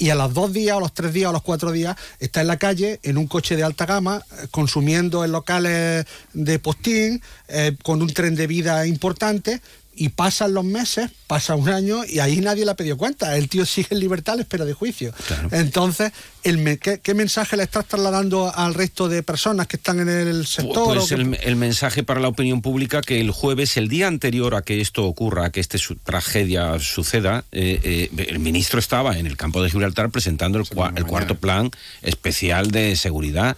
y 0.00 0.08
a 0.08 0.14
los 0.14 0.32
dos 0.32 0.52
días, 0.52 0.76
o 0.76 0.80
los 0.80 0.94
tres 0.94 1.12
días, 1.12 1.28
o 1.28 1.32
los 1.32 1.42
cuatro 1.42 1.70
días, 1.72 1.94
está 2.18 2.40
en 2.40 2.46
la 2.46 2.56
calle 2.56 2.98
en 3.02 3.18
un 3.18 3.26
coche 3.26 3.54
de 3.54 3.62
alta 3.62 3.84
gama, 3.84 4.22
eh, 4.32 4.46
consumiendo 4.50 5.24
en 5.24 5.30
locales 5.30 6.06
de 6.32 6.58
postín, 6.58 7.22
eh, 7.48 7.76
con 7.82 8.00
un 8.00 8.08
tren 8.12 8.34
de 8.34 8.46
vida 8.46 8.86
importante, 8.86 9.60
y 10.00 10.08
pasan 10.08 10.54
los 10.54 10.64
meses, 10.64 11.10
pasa 11.26 11.54
un 11.56 11.68
año 11.68 12.06
y 12.08 12.20
ahí 12.20 12.40
nadie 12.40 12.64
le 12.64 12.70
ha 12.70 12.74
pedido 12.74 12.96
cuenta. 12.96 13.36
El 13.36 13.50
tío 13.50 13.66
sigue 13.66 13.88
en 13.90 14.00
libertad 14.00 14.38
a 14.38 14.40
espera 14.40 14.64
de 14.64 14.72
juicio. 14.72 15.12
Entonces, 15.50 16.10
el 16.42 16.78
¿qué, 16.78 17.14
mensaje 17.14 17.58
le 17.58 17.64
estás 17.64 17.84
trasladando 17.84 18.50
al 18.50 18.72
resto 18.72 19.10
de 19.10 19.22
personas 19.22 19.66
que 19.66 19.76
están 19.76 20.00
en 20.00 20.08
el 20.08 20.46
sector? 20.46 20.96
Pues 20.96 21.12
el, 21.12 21.56
mensaje 21.56 22.02
para 22.02 22.18
la 22.18 22.28
opinión 22.28 22.62
pública 22.62 23.02
que 23.02 23.20
el 23.20 23.30
jueves, 23.30 23.76
el 23.76 23.88
día 23.88 24.06
anterior 24.06 24.54
a 24.54 24.62
que 24.62 24.80
esto 24.80 25.04
ocurra, 25.04 25.44
a 25.44 25.50
que 25.50 25.60
esta 25.60 25.76
tragedia 26.02 26.78
suceda, 26.78 27.44
eh, 27.52 28.08
eh, 28.16 28.26
el 28.30 28.38
ministro 28.38 28.78
estaba 28.78 29.18
en 29.18 29.26
el 29.26 29.36
campo 29.36 29.62
de 29.62 29.68
Gibraltar 29.68 30.08
presentando 30.08 30.58
el, 30.58 30.64
el 30.96 31.04
cuarto 31.04 31.34
plan 31.34 31.70
especial 32.00 32.70
de 32.70 32.96
seguridad 32.96 33.54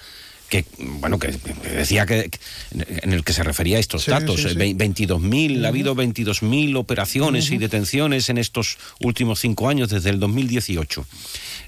que 0.53 0.67
bueno 0.79 1.19
que 1.19 1.29
decía 1.75 2.05
que 2.05 2.31
en 2.73 3.13
el 3.15 3.25
que 3.25 3.33
se 3.33 3.43
refería 3.43 3.79
a 3.79 3.81
estos 3.81 4.05
datos, 4.05 4.45
22.000, 4.45 5.65
ha 5.65 5.69
habido 5.69 5.97
22.000 5.97 6.77
operaciones 6.77 7.51
y 7.51 7.57
detenciones 7.57 8.29
en 8.29 8.37
estos 8.37 8.77
últimos 9.01 9.41
cinco 9.41 9.71
años 9.71 9.89
desde 9.89 10.11
el 10.11 10.21
2018. 10.21 11.07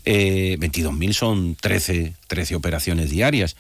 Eh, 0.05 0.59
22.000 0.61 1.13
son 1.15 1.57
13, 1.59 2.13
13 2.27 2.57
operaciones 2.57 3.09
diarias 3.09 3.57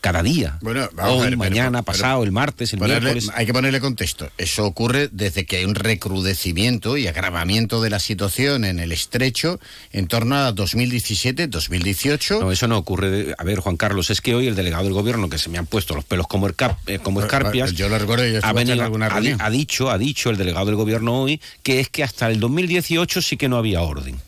cada 0.00 0.22
día. 0.22 0.58
Bueno, 0.60 0.88
Hoy, 1.02 1.36
mañana, 1.36 1.82
pasado, 1.82 2.22
el 2.22 2.32
martes, 2.32 2.72
el 2.72 2.80
miércoles. 2.80 3.30
Hay 3.34 3.46
que 3.46 3.52
ponerle 3.52 3.80
contexto. 3.80 4.30
Eso 4.38 4.64
ocurre 4.64 5.08
desde 5.12 5.44
que 5.44 5.56
hay 5.56 5.64
un 5.64 5.74
recrudecimiento 5.74 6.96
y 6.96 7.06
agravamiento 7.06 7.80
de 7.80 7.90
la 7.90 7.98
situación 7.98 8.64
en 8.64 8.78
el 8.78 8.92
estrecho 8.92 9.60
en 9.92 10.06
torno 10.06 10.36
a 10.36 10.52
2017, 10.52 11.48
2018. 11.48 12.40
No, 12.40 12.52
eso 12.52 12.68
no 12.68 12.78
ocurre. 12.78 13.34
A 13.38 13.44
ver, 13.44 13.60
Juan 13.60 13.76
Carlos, 13.76 14.10
es 14.10 14.20
que 14.20 14.34
hoy 14.34 14.46
el 14.46 14.54
delegado 14.54 14.84
del 14.84 14.92
gobierno, 14.92 15.28
que 15.28 15.38
se 15.38 15.48
me 15.48 15.58
han 15.58 15.66
puesto 15.66 15.94
los 15.94 16.04
pelos 16.04 16.26
como, 16.26 16.48
eh, 16.48 16.98
como 17.02 17.20
escarpias. 17.20 17.72
Yo 17.72 17.88
lo 17.88 17.98
recuerdo, 17.98 18.26
yo 18.26 18.40
ha, 18.42 18.52
venido, 18.52 18.82
alguna 18.82 19.06
ha, 19.06 19.16
ha, 19.16 19.50
dicho, 19.50 19.90
ha 19.90 19.98
dicho 19.98 20.30
el 20.30 20.36
delegado 20.36 20.66
del 20.66 20.76
gobierno 20.76 21.22
hoy 21.22 21.40
que 21.62 21.80
es 21.80 21.88
que 21.88 22.04
hasta 22.04 22.30
el 22.30 22.40
2018 22.40 23.22
sí 23.22 23.36
que 23.36 23.48
no 23.48 23.56
había 23.56 23.82
orden. 23.82 24.20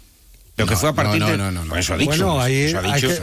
Pero 0.56 0.68
que 0.68 0.76
fue 0.76 0.90
a 0.90 0.92
partir 0.92 1.24
de. 1.24 1.38
No, 1.38 1.50
no, 1.50 1.64
no. 1.64 1.76
Eso 1.76 1.94
ha 1.94 1.96
dicho. 1.96 2.10
Bueno, 2.10 2.40
ahí 2.40 2.72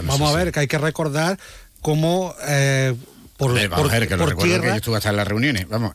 vamos 0.04 0.34
a 0.34 0.36
ver 0.36 0.52
que 0.52 0.62
hay 0.62 0.68
que 0.68 0.78
recordar 0.78 1.38
como 1.88 2.36
eh, 2.46 2.94
por, 3.38 3.54
tierra, 3.54 4.72
que 4.72 4.76
estuve 4.76 4.98
hasta 4.98 5.12
en 5.12 5.16
las 5.16 5.26
reuniones. 5.26 5.70
Vamos, 5.70 5.94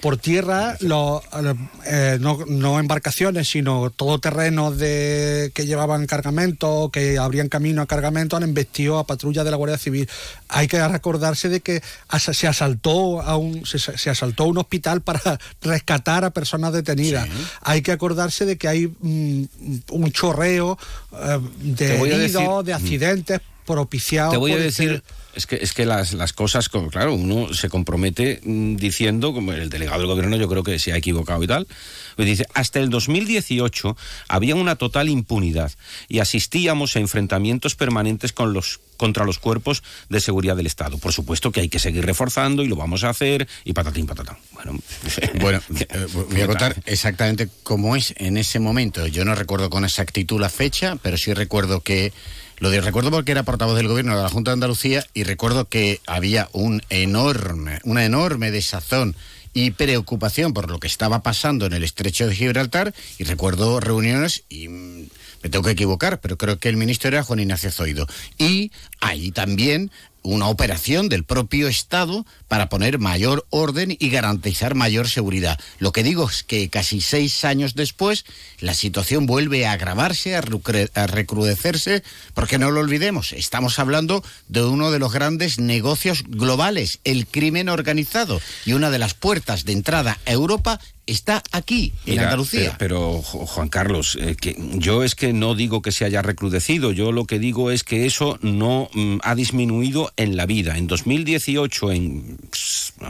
por, 0.00 0.16
tierra, 0.16 0.78
eh, 0.80 2.18
no, 2.18 2.80
embarcaciones, 2.80 3.46
sino 3.46 3.90
todo 3.90 4.18
terreno 4.20 4.70
de, 4.72 5.52
que 5.52 5.66
llevaban 5.66 6.06
cargamento, 6.06 6.88
que 6.90 7.18
abrían 7.18 7.50
camino 7.50 7.82
a 7.82 7.86
cargamento, 7.86 8.38
han 8.38 8.44
embestido 8.44 8.98
a 8.98 9.06
patrullas 9.06 9.44
de 9.44 9.50
la 9.50 9.58
Guardia 9.58 9.76
Civil. 9.76 10.08
Hay 10.48 10.66
que 10.66 10.88
recordarse 10.88 11.50
de 11.50 11.60
que 11.60 11.82
se 12.16 12.46
asaltó 12.46 13.20
a 13.20 13.36
un, 13.36 13.66
se, 13.66 14.08
asaltó 14.08 14.44
un 14.44 14.56
hospital 14.56 15.02
para 15.02 15.20
rescatar 15.60 16.24
a 16.24 16.30
personas 16.30 16.72
detenidas. 16.72 17.28
Hay 17.60 17.82
que 17.82 17.92
acordarse 17.92 18.46
de 18.46 18.56
que 18.56 18.66
hay 18.66 18.86
mm, 18.86 19.44
un 19.90 20.10
chorreo 20.10 20.78
eh, 21.12 21.38
de 21.60 22.00
heridos, 22.00 22.64
de 22.64 22.72
mm. 22.72 23.44
Propiciados. 23.64 24.32
Te 24.32 24.38
voy 24.38 24.52
a 24.52 24.58
decir. 24.58 25.02
Es 25.34 25.46
que, 25.46 25.56
es 25.56 25.72
que 25.72 25.84
las, 25.84 26.12
las 26.12 26.32
cosas, 26.32 26.68
claro, 26.68 27.14
uno 27.14 27.52
se 27.52 27.68
compromete 27.68 28.40
mm, 28.44 28.76
diciendo, 28.76 29.32
como 29.32 29.52
el 29.52 29.68
delegado 29.68 29.98
del 29.98 30.06
gobierno 30.06 30.36
yo 30.36 30.48
creo 30.48 30.62
que 30.62 30.78
se 30.78 30.92
ha 30.92 30.96
equivocado 30.96 31.42
y 31.42 31.48
tal, 31.48 31.66
pues 32.14 32.28
dice, 32.28 32.46
hasta 32.54 32.78
el 32.78 32.88
2018 32.88 33.96
había 34.28 34.54
una 34.54 34.76
total 34.76 35.08
impunidad 35.08 35.72
y 36.08 36.20
asistíamos 36.20 36.94
a 36.94 37.00
enfrentamientos 37.00 37.74
permanentes 37.74 38.32
con 38.32 38.52
los, 38.52 38.80
contra 38.96 39.24
los 39.24 39.38
cuerpos 39.38 39.82
de 40.08 40.20
seguridad 40.20 40.56
del 40.56 40.66
Estado. 40.66 40.98
Por 40.98 41.12
supuesto 41.12 41.50
que 41.50 41.60
hay 41.60 41.68
que 41.68 41.78
seguir 41.78 42.06
reforzando 42.06 42.62
y 42.62 42.68
lo 42.68 42.76
vamos 42.76 43.02
a 43.02 43.10
hacer 43.10 43.48
y 43.64 43.72
patatín 43.72 44.06
patatán. 44.06 44.36
Bueno, 44.52 44.78
bueno 45.40 45.60
eh, 45.80 46.06
voy 46.30 46.40
a 46.40 46.46
contar 46.46 46.80
exactamente 46.86 47.48
cómo 47.62 47.96
es 47.96 48.14
en 48.18 48.36
ese 48.36 48.60
momento. 48.60 49.06
Yo 49.06 49.24
no 49.24 49.34
recuerdo 49.34 49.70
con 49.70 49.84
exactitud 49.84 50.40
la 50.40 50.48
fecha, 50.48 50.96
pero 51.02 51.16
sí 51.16 51.34
recuerdo 51.34 51.80
que 51.80 52.12
lo 52.58 52.70
recuerdo 52.80 53.10
porque 53.10 53.32
era 53.32 53.42
portavoz 53.42 53.76
del 53.76 53.88
gobierno 53.88 54.16
de 54.16 54.22
la 54.22 54.28
Junta 54.28 54.50
de 54.50 54.54
Andalucía 54.54 55.04
y 55.12 55.24
recuerdo 55.24 55.68
que 55.68 56.00
había 56.06 56.48
un 56.52 56.82
enorme, 56.88 57.80
una 57.84 58.04
enorme 58.04 58.50
desazón 58.50 59.16
y 59.52 59.70
preocupación 59.70 60.52
por 60.52 60.70
lo 60.70 60.80
que 60.80 60.86
estaba 60.86 61.22
pasando 61.22 61.66
en 61.66 61.72
el 61.72 61.84
estrecho 61.84 62.26
de 62.26 62.34
Gibraltar 62.34 62.94
y 63.18 63.24
recuerdo 63.24 63.80
reuniones 63.80 64.44
y 64.48 64.68
mm, 64.68 65.08
me 65.42 65.50
tengo 65.50 65.64
que 65.64 65.72
equivocar, 65.72 66.20
pero 66.20 66.38
creo 66.38 66.58
que 66.58 66.68
el 66.68 66.76
ministro 66.76 67.08
era 67.08 67.22
Juan 67.22 67.38
Ignacio 67.38 67.70
Zoido. 67.70 68.06
Y 68.38 68.72
ahí 69.00 69.30
también 69.30 69.90
una 70.24 70.48
operación 70.48 71.08
del 71.08 71.22
propio 71.22 71.68
Estado 71.68 72.26
para 72.48 72.68
poner 72.68 72.98
mayor 72.98 73.46
orden 73.50 73.96
y 73.98 74.08
garantizar 74.08 74.74
mayor 74.74 75.08
seguridad. 75.08 75.60
Lo 75.78 75.92
que 75.92 76.02
digo 76.02 76.28
es 76.28 76.42
que 76.42 76.68
casi 76.70 77.00
seis 77.00 77.44
años 77.44 77.74
después 77.74 78.24
la 78.58 78.74
situación 78.74 79.26
vuelve 79.26 79.66
a 79.66 79.72
agravarse, 79.72 80.34
a 80.34 81.06
recrudecerse, 81.06 82.02
porque 82.32 82.58
no 82.58 82.70
lo 82.70 82.80
olvidemos, 82.80 83.32
estamos 83.32 83.78
hablando 83.78 84.24
de 84.48 84.64
uno 84.64 84.90
de 84.90 84.98
los 84.98 85.12
grandes 85.12 85.58
negocios 85.58 86.24
globales, 86.26 87.00
el 87.04 87.26
crimen 87.26 87.68
organizado, 87.68 88.40
y 88.64 88.72
una 88.72 88.90
de 88.90 88.98
las 88.98 89.14
puertas 89.14 89.64
de 89.64 89.72
entrada 89.72 90.18
a 90.26 90.32
Europa 90.32 90.80
está 91.06 91.42
aquí, 91.52 91.92
en 92.06 92.18
Andalucía. 92.20 92.76
Pero, 92.78 93.20
Juan 93.22 93.68
Carlos, 93.68 94.16
eh, 94.20 94.36
que 94.40 94.56
yo 94.74 95.02
es 95.02 95.14
que 95.14 95.32
no 95.32 95.54
digo 95.54 95.82
que 95.82 95.92
se 95.92 96.04
haya 96.04 96.22
recrudecido, 96.22 96.92
yo 96.92 97.12
lo 97.12 97.26
que 97.26 97.38
digo 97.38 97.70
es 97.70 97.84
que 97.84 98.06
eso 98.06 98.38
no 98.40 98.88
mm, 98.94 99.18
ha 99.22 99.34
disminuido 99.34 100.12
en 100.16 100.36
la 100.36 100.46
vida. 100.46 100.78
En 100.78 100.86
2018, 100.86 101.92
en 101.92 102.38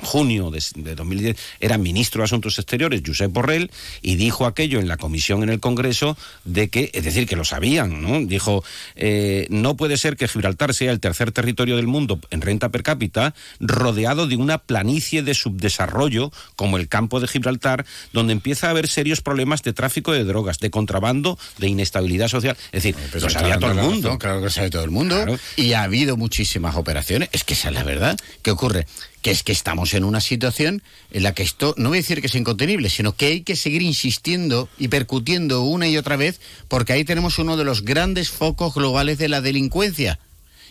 junio 0.02 0.50
de, 0.50 0.94
2010, 0.94 1.36
era 1.60 1.78
ministro 1.78 2.20
de 2.20 2.24
Asuntos 2.24 2.58
Exteriores, 2.58 3.02
Josep 3.04 3.30
Borrell, 3.30 3.70
y 4.02 4.16
dijo 4.16 4.46
aquello 4.46 4.80
en 4.80 4.88
la 4.88 4.96
comisión 4.96 5.42
en 5.42 5.50
el 5.50 5.60
Congreso 5.60 6.16
de 6.44 6.68
que, 6.68 6.90
es 6.94 7.04
decir, 7.04 7.26
que 7.26 7.36
lo 7.36 7.44
sabían, 7.44 8.00
¿no? 8.00 8.20
Dijo, 8.26 8.64
eh, 8.96 9.46
no 9.50 9.76
puede 9.76 9.96
ser 9.96 10.16
que 10.16 10.28
Gibraltar 10.28 10.72
sea 10.72 10.92
el 10.92 11.00
tercer 11.00 11.32
territorio 11.32 11.76
del 11.76 11.86
mundo 11.86 12.18
en 12.30 12.40
renta 12.40 12.70
per 12.70 12.82
cápita, 12.82 13.34
rodeado 13.60 14.26
de 14.26 14.36
una 14.36 14.58
planicie 14.58 15.22
de 15.22 15.34
subdesarrollo 15.34 16.32
como 16.56 16.78
el 16.78 16.88
campo 16.88 17.20
de 17.20 17.28
Gibraltar, 17.28 17.84
donde 18.12 18.32
empieza 18.32 18.68
a 18.68 18.70
haber 18.70 18.88
serios 18.88 19.20
problemas 19.20 19.62
de 19.62 19.72
tráfico 19.72 20.12
de 20.12 20.24
drogas, 20.24 20.58
de 20.58 20.70
contrabando, 20.70 21.38
de 21.58 21.68
inestabilidad 21.68 22.28
social. 22.28 22.56
Es 22.72 22.82
decir, 22.82 22.96
lo 23.12 23.28
sabía 23.28 23.58
todo 23.58 23.72
el 23.72 23.78
mundo. 23.78 24.18
claro 24.18 24.38
que 24.38 24.44
lo 24.44 24.50
sabe 24.50 24.70
todo 24.70 24.84
el 24.84 24.90
mundo. 24.90 25.16
Y 25.56 25.74
ha 25.74 25.82
habido 25.82 26.16
muchísimas 26.16 26.76
operaciones. 26.76 26.93
Es 27.33 27.44
que 27.44 27.54
esa 27.54 27.68
es 27.68 27.74
la 27.74 27.83
verdad. 27.83 28.16
¿Qué 28.42 28.50
ocurre? 28.50 28.87
que 29.24 29.30
es 29.30 29.42
que 29.42 29.52
estamos 29.52 29.94
en 29.94 30.04
una 30.04 30.20
situación 30.20 30.83
en 31.11 31.22
la 31.22 31.33
que 31.33 31.42
esto, 31.42 31.74
no 31.78 31.88
voy 31.88 31.96
a 31.96 32.02
decir 32.02 32.20
que 32.20 32.26
es 32.26 32.35
incontenible, 32.35 32.90
sino 32.90 33.16
que 33.16 33.24
hay 33.24 33.40
que 33.40 33.57
seguir 33.57 33.80
insistiendo 33.80 34.68
y 34.76 34.88
percutiendo 34.88 35.62
una 35.62 35.88
y 35.88 35.96
otra 35.96 36.16
vez, 36.16 36.42
porque 36.68 36.92
ahí 36.92 37.07
tenemos 37.07 37.38
uno 37.38 37.57
de 37.57 37.64
los 37.64 37.87
grandes 37.87 38.28
focos 38.28 38.74
globales 38.74 39.16
de 39.16 39.28
la 39.28 39.40
delincuencia. 39.40 40.18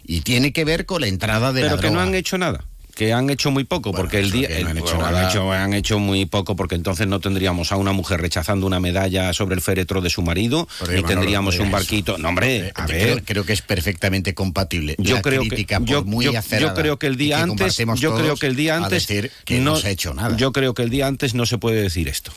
Y 0.06 0.22
tiene 0.22 0.54
que 0.54 0.66
ver 0.66 0.86
con 0.86 1.02
la 1.02 1.08
entrada 1.08 1.52
de 1.52 1.62
Pero 1.62 1.78
la 1.78 1.82
que 1.82 1.88
droga. 1.88 2.04
no 2.04 2.08
han 2.08 2.14
hecho 2.14 2.38
nada 2.38 2.64
que 2.96 3.12
han 3.12 3.30
hecho 3.30 3.50
muy 3.52 3.64
poco, 3.64 3.92
porque 3.92 4.20
el 4.20 4.32
día... 4.32 4.50
no 4.62 4.70
han, 4.70 4.78
hecho 4.78 4.96
bueno, 4.96 5.12
nada. 5.12 5.22
han, 5.22 5.30
hecho, 5.30 5.52
han 5.52 5.74
hecho 5.74 6.00
muy 6.00 6.26
poco, 6.26 6.56
porque 6.56 6.76
entonces 6.76 7.08
no 7.08 7.20
tendríamos 7.20 7.72
a 7.72 7.78
una 7.78 7.92
mujer 7.92 8.22
rechazando 8.22 8.68
una 8.68 8.80
medalla 8.80 9.34
sobre 9.34 9.56
el 9.56 9.62
féretro 9.62 10.02
de 10.02 10.10
su 10.10 10.22
marido, 10.22 10.68
ni 10.94 11.04
tendríamos 11.04 11.58
no 11.58 11.64
un 11.64 11.72
barquito... 11.72 12.18
No, 12.18 12.30
hombre, 12.30 12.72
a 12.76 12.86
creo, 12.86 13.16
ver... 13.16 13.24
creo 13.24 13.46
que 13.46 13.54
es 13.54 13.62
perfectamente 13.62 14.34
compatible. 14.34 14.96
Yo 15.00 15.16
la 15.16 15.22
creo 15.22 15.42
que 15.42 15.50
crítica, 15.50 15.80
yo, 15.84 16.04
muy 16.04 16.26
yo- 16.26 16.74
creo 16.76 17.00
que 17.00 17.08
el 17.08 17.18
día 17.18 17.40
y 17.40 17.42
antes 17.42 17.78
yo 17.98 18.16
creo 18.16 18.36
que 18.36 18.46
el 18.48 18.56
día 18.56 18.76
a 18.76 18.84
antes 18.84 19.08
decir 19.08 19.32
que 19.46 19.60
no, 19.60 19.76
se 19.76 19.88
ha 19.88 19.92
hecho 19.92 20.14
nada. 20.14 20.38
Yo 20.38 20.52
creo 20.52 20.74
que 20.74 20.84
el 20.84 20.90
día 20.90 21.08
antes 21.08 21.34
no 21.34 21.46
se 21.46 21.58
puede 21.58 21.82
decir 21.82 22.08
esto. 22.08 22.32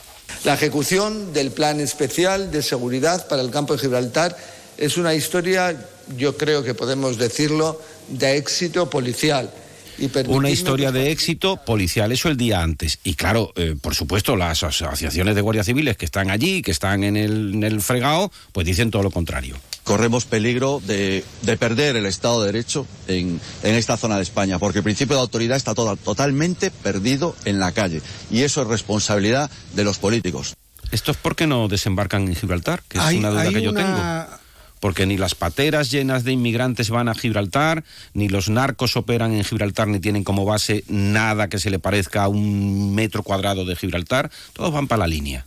La 0.45 0.55
ejecución 0.55 1.33
del 1.33 1.51
plan 1.51 1.81
especial 1.81 2.51
de 2.51 2.63
seguridad 2.63 3.29
para 3.29 3.43
el 3.43 3.51
campo 3.51 3.75
de 3.75 3.81
Gibraltar 3.81 4.37
es 4.79 4.97
una 4.97 5.15
historia, 5.15 5.77
yo 6.17 6.37
creo 6.37 6.63
que 6.63 6.75
podemos 6.75 7.19
decirlo, 7.19 7.81
de 8.09 8.37
éxito 8.37 8.89
policial. 8.91 9.51
Y 9.99 10.11
Una 10.29 10.51
historia 10.51 10.93
de 10.93 11.11
éxito 11.11 11.57
policial, 11.65 12.13
eso 12.13 12.29
el 12.29 12.37
día 12.37 12.63
antes. 12.63 12.99
Y 13.05 13.15
claro, 13.15 13.53
eh, 13.57 13.75
por 13.81 13.95
supuesto, 13.95 14.37
las 14.37 14.63
asociaciones 14.63 15.35
de 15.35 15.41
guardias 15.41 15.67
civiles 15.67 15.97
que 15.97 16.05
están 16.05 16.31
allí, 16.31 16.63
que 16.63 16.71
están 16.71 17.03
en 17.05 17.17
el, 17.17 17.55
en 17.55 17.65
el 17.65 17.81
fregado, 17.81 18.31
pues 18.53 18.67
dicen 18.67 18.91
todo 18.91 19.03
lo 19.03 19.11
contrario. 19.11 19.57
corremos 19.85 20.25
peligro 20.25 20.83
de, 20.85 21.25
de 21.43 21.57
perder 21.57 21.95
el 21.97 22.07
Estado 22.07 22.41
de 22.43 22.53
Derecho 22.53 22.87
en, 23.07 23.41
en 23.63 23.75
esta 23.77 23.97
zona 23.97 24.17
de 24.17 24.23
España, 24.23 24.59
porque 24.59 24.79
el 24.79 24.83
principio 24.85 25.15
de 25.17 25.23
autoridad 25.23 25.57
está 25.57 25.75
toda- 25.75 25.95
totalmente 25.97 26.71
perdido 26.73 27.37
en 27.45 27.61
la 27.61 27.71
calle. 27.73 28.03
Y 28.31 28.43
eso 28.43 28.63
es 28.63 28.69
responsabilidad 28.69 29.49
de 29.75 29.85
los 29.85 29.99
políticos. 29.99 30.55
¿Esto 30.91 31.11
es 31.13 31.17
porque 31.17 31.47
no 31.47 31.69
desembarcan 31.69 32.27
en 32.29 32.35
Gibraltar? 32.37 32.83
Que 32.89 32.99
es 32.99 33.05
Hay- 33.05 33.19
una 33.19 33.31
duda 33.31 33.49
que 33.51 33.63
yo 33.63 33.71
una- 33.71 33.81
tengo. 34.27 34.39
Porque 34.87 35.05
ni 35.05 35.17
las 35.17 35.35
pateras 35.35 35.91
llenas 35.91 36.23
de 36.23 36.31
inmigrantes 36.31 36.91
van 36.91 37.09
a 37.09 37.15
Gibraltar, 37.17 37.83
ni 38.15 38.29
los 38.29 38.49
narcos 38.49 38.97
operan 38.97 39.33
en 39.33 39.43
Gibraltar, 39.43 39.89
ni 39.89 39.99
tienen 39.99 40.23
como 40.23 40.45
base 40.45 40.85
nada 40.87 41.49
que 41.49 41.59
se 41.59 41.71
le 41.71 41.81
parezca 41.81 42.23
a 42.23 42.29
un 42.29 42.95
metro 42.95 43.25
cuadrado 43.25 43.65
de 43.65 43.75
Gibraltar. 43.75 44.31
Todos 44.53 44.73
van 44.73 44.87
para 44.87 45.01
la 45.01 45.07
línea. 45.09 45.45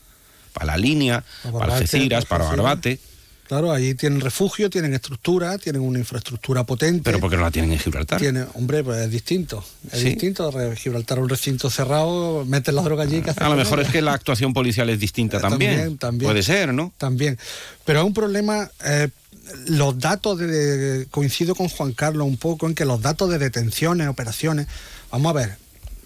Para 0.52 0.66
la 0.74 0.78
línea, 0.78 1.24
Para 1.58 1.76
Algeciras, 1.78 2.26
para. 2.26 2.44
Barbate. 2.50 3.00
Claro, 3.48 3.72
allí 3.72 3.96
tienen 3.96 4.20
refugio, 4.20 4.70
tienen 4.70 4.94
estructura, 4.94 5.58
tienen 5.58 5.82
una 5.82 6.00
infraestructura 6.00 6.66
potente. 6.66 7.02
Pero 7.06 7.20
porque 7.22 7.38
no 7.38 7.44
la 7.44 7.50
tienen 7.50 7.72
en 7.72 7.80
Gibraltar. 7.80 8.20
Tiene, 8.20 8.44
hombre, 8.56 8.84
pues 8.84 9.00
es 9.00 9.10
distinto. 9.10 9.64
Es 9.90 10.00
Sí. 10.02 10.06
distinto. 10.10 10.52
Gibraltar 10.76 11.18
es 11.18 11.24
un 11.24 11.30
recinto 11.30 11.70
cerrado, 11.70 12.44
metes 12.46 12.74
la 12.74 12.82
droga 12.82 13.04
allí. 13.04 13.22
¿qué 13.22 13.30
haces 13.30 13.42
A 13.42 13.48
lo 13.48 13.56
mejor 13.56 13.80
es 13.80 13.88
que 13.88 14.02
la 14.02 14.12
actuación 14.14 14.54
policial 14.54 14.90
es 14.90 15.00
distinta 15.00 15.38
Eh, 15.38 15.42
también. 15.42 15.72
también, 15.72 15.98
también. 15.98 16.30
Puede 16.30 16.44
ser, 16.44 16.74
¿no? 16.74 16.92
También. 16.98 17.40
Pero 17.86 18.02
es 18.02 18.06
un 18.06 18.14
problema. 18.14 18.70
eh, 18.86 19.08
los 19.68 19.98
datos 20.00 20.38
de, 20.40 21.08
Coincido 21.12 21.56
con 21.56 21.70
Juan 21.70 21.94
Carlos 21.94 22.28
un 22.28 22.38
poco 22.38 22.68
en 22.68 22.76
que 22.76 22.86
los 22.86 23.02
datos 23.02 23.30
de 23.30 23.38
detenciones, 23.38 24.08
operaciones. 24.08 24.68
Vamos 25.12 25.30
a 25.32 25.34
ver. 25.34 25.58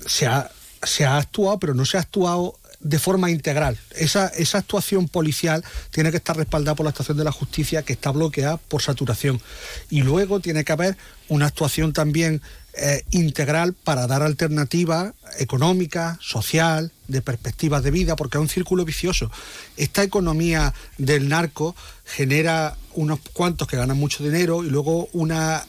Se 0.05 0.27
ha, 0.27 0.51
se 0.83 1.05
ha 1.05 1.17
actuado, 1.17 1.59
pero 1.59 1.73
no 1.73 1.85
se 1.85 1.97
ha 1.97 2.01
actuado 2.01 2.57
de 2.79 2.99
forma 2.99 3.31
integral. 3.31 3.77
Esa, 3.95 4.27
esa 4.27 4.57
actuación 4.57 5.07
policial 5.07 5.63
tiene 5.91 6.11
que 6.11 6.17
estar 6.17 6.35
respaldada 6.35 6.75
por 6.75 6.83
la 6.83 6.89
actuación 6.89 7.17
de 7.17 7.23
la 7.23 7.31
justicia 7.31 7.83
que 7.83 7.93
está 7.93 8.11
bloqueada 8.11 8.57
por 8.57 8.81
saturación. 8.81 9.41
Y 9.89 10.01
luego 10.01 10.39
tiene 10.39 10.63
que 10.63 10.73
haber 10.73 10.97
una 11.29 11.47
actuación 11.47 11.93
también 11.93 12.41
eh, 12.75 13.03
integral 13.11 13.73
para 13.73 14.07
dar 14.07 14.23
alternativa 14.23 15.13
económica, 15.37 16.17
social, 16.21 16.91
de 17.07 17.21
perspectivas 17.21 17.83
de 17.83 17.91
vida, 17.91 18.15
porque 18.15 18.37
es 18.37 18.41
un 18.41 18.49
círculo 18.49 18.83
vicioso. 18.83 19.31
Esta 19.77 20.03
economía 20.03 20.73
del 20.97 21.29
narco 21.29 21.75
genera 22.03 22.75
unos 22.95 23.19
cuantos 23.33 23.67
que 23.67 23.77
ganan 23.77 23.97
mucho 23.97 24.23
dinero 24.23 24.63
y 24.63 24.69
luego 24.69 25.09
una 25.13 25.63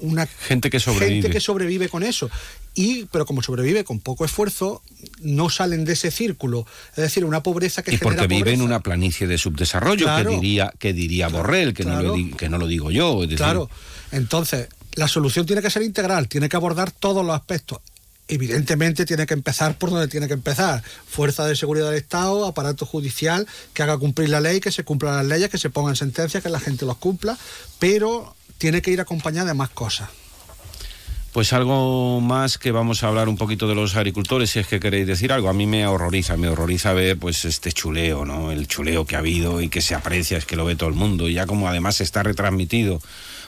una 0.00 0.26
Gente 0.26 0.68
que 0.68 0.80
sobrevive. 0.80 1.22
gente 1.22 1.30
que 1.30 1.40
sobrevive 1.40 1.88
con 1.88 2.02
eso. 2.02 2.28
Y, 2.74 3.04
pero 3.06 3.24
como 3.24 3.40
sobrevive 3.40 3.84
con 3.84 4.00
poco 4.00 4.24
esfuerzo, 4.24 4.82
no 5.20 5.48
salen 5.48 5.84
de 5.84 5.92
ese 5.92 6.10
círculo. 6.10 6.66
Es 6.90 6.96
decir, 7.04 7.24
una 7.24 7.42
pobreza 7.42 7.82
que 7.82 7.94
Y 7.94 7.98
genera 7.98 8.22
porque 8.22 8.34
vive 8.34 8.52
en 8.52 8.62
una 8.62 8.80
planicie 8.80 9.26
de 9.28 9.38
subdesarrollo, 9.38 10.04
Claro. 10.06 10.30
que 10.30 10.36
diría, 10.36 10.72
que 10.78 10.92
diría 10.92 11.28
Borrell, 11.28 11.72
que, 11.72 11.84
no 11.84 12.02
lo 12.02 12.14
que 12.36 12.48
no 12.48 12.58
lo 12.58 12.66
digo 12.66 12.90
yo. 12.90 13.22
Es 13.22 13.28
decir, 13.28 13.38
Claro. 13.38 13.70
Entonces, 14.10 14.68
la 14.94 15.06
solución 15.08 15.46
tiene 15.46 15.62
que 15.62 15.70
ser 15.70 15.82
integral, 15.82 16.28
tiene 16.28 16.48
que 16.48 16.56
abordar 16.56 16.90
todos 16.90 17.24
los 17.24 17.34
aspectos. 17.34 17.78
Evidentemente 18.26 19.04
tiene 19.04 19.26
que 19.26 19.34
empezar 19.34 19.76
por 19.76 19.90
donde 19.90 20.08
tiene 20.08 20.26
que 20.26 20.32
empezar. 20.32 20.82
Fuerza 21.06 21.46
de 21.46 21.56
seguridad 21.56 21.90
del 21.90 21.98
Estado, 21.98 22.46
aparato 22.46 22.86
judicial, 22.86 23.46
que 23.74 23.82
haga 23.82 23.98
cumplir 23.98 24.30
la 24.30 24.40
ley, 24.40 24.60
que 24.60 24.72
se 24.72 24.82
cumplan 24.82 25.16
las 25.16 25.26
leyes, 25.26 25.50
que 25.50 25.58
se 25.58 25.68
pongan 25.68 25.94
sentencias, 25.94 26.42
que 26.42 26.48
la 26.48 26.60
gente 26.60 26.86
los 26.86 26.96
cumpla, 26.96 27.36
pero 27.78 28.34
tiene 28.56 28.80
que 28.80 28.90
ir 28.90 29.00
acompañada 29.00 29.48
de 29.48 29.54
más 29.54 29.70
cosas. 29.70 30.08
Pues 31.34 31.52
algo 31.52 32.20
más 32.20 32.58
que 32.58 32.70
vamos 32.70 33.02
a 33.02 33.08
hablar 33.08 33.28
un 33.28 33.36
poquito 33.36 33.66
de 33.66 33.74
los 33.74 33.96
agricultores, 33.96 34.50
si 34.50 34.60
es 34.60 34.68
que 34.68 34.78
queréis 34.78 35.06
decir 35.06 35.32
algo. 35.32 35.48
A 35.48 35.52
mí 35.52 35.66
me 35.66 35.84
horroriza, 35.84 36.36
me 36.36 36.48
horroriza 36.48 36.92
ver 36.92 37.18
pues 37.18 37.44
este 37.44 37.72
chuleo, 37.72 38.24
¿no? 38.24 38.52
El 38.52 38.68
chuleo 38.68 39.04
que 39.04 39.16
ha 39.16 39.18
habido 39.18 39.60
y 39.60 39.68
que 39.68 39.82
se 39.82 39.96
aprecia, 39.96 40.38
es 40.38 40.46
que 40.46 40.54
lo 40.54 40.64
ve 40.64 40.76
todo 40.76 40.88
el 40.88 40.94
mundo. 40.94 41.28
Y 41.28 41.34
ya 41.34 41.46
como 41.46 41.68
además 41.68 42.00
está 42.00 42.22
retransmitido 42.22 43.02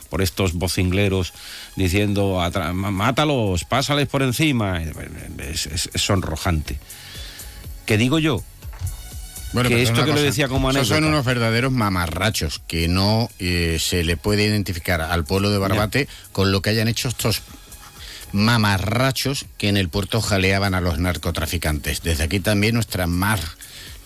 por 0.07 0.23
estos 0.23 0.55
vocingleros 0.55 1.33
diciendo, 1.77 2.41
"Atra- 2.41 2.73
má- 2.73 2.91
mátalos, 2.91 3.65
pásales 3.65 4.09
por 4.09 4.23
encima. 4.23 4.83
Es, 5.39 5.67
es- 5.67 5.91
es 5.93 6.03
sonrojante. 6.03 6.79
¿Qué 7.85 7.97
digo 7.99 8.19
yo? 8.19 8.43
Bueno, 9.53 9.69
que 9.69 9.83
esto 9.83 10.01
que 10.03 10.07
lo 10.09 10.13
cosa, 10.15 10.23
decía 10.25 10.49
como 10.49 10.71
esos 10.71 10.89
son 10.89 10.97
anécdota. 10.99 11.15
unos 11.15 11.25
verdaderos 11.25 11.73
mamarrachos 11.73 12.61
que 12.67 12.89
no 12.89 13.31
eh, 13.39 13.79
se 13.81 14.03
le 14.05 14.17
puede 14.17 14.45
identificar 14.45 15.01
al 15.01 15.25
pueblo 15.25 15.51
de 15.51 15.59
Barbate 15.59 16.09
con 16.33 16.51
lo 16.53 16.61
que 16.63 16.71
hayan 16.71 16.89
hecho 16.89 17.09
estos 17.09 17.43
mamarrachos 18.33 19.47
que 19.57 19.69
en 19.69 19.77
el 19.77 19.89
puerto 19.89 20.21
jaleaban 20.21 20.75
a 20.75 20.81
los 20.81 20.99
narcotraficantes. 20.99 22.03
Desde 22.03 22.25
aquí 22.25 22.41
también 22.41 22.75
nuestra 22.75 23.07
más 23.07 23.41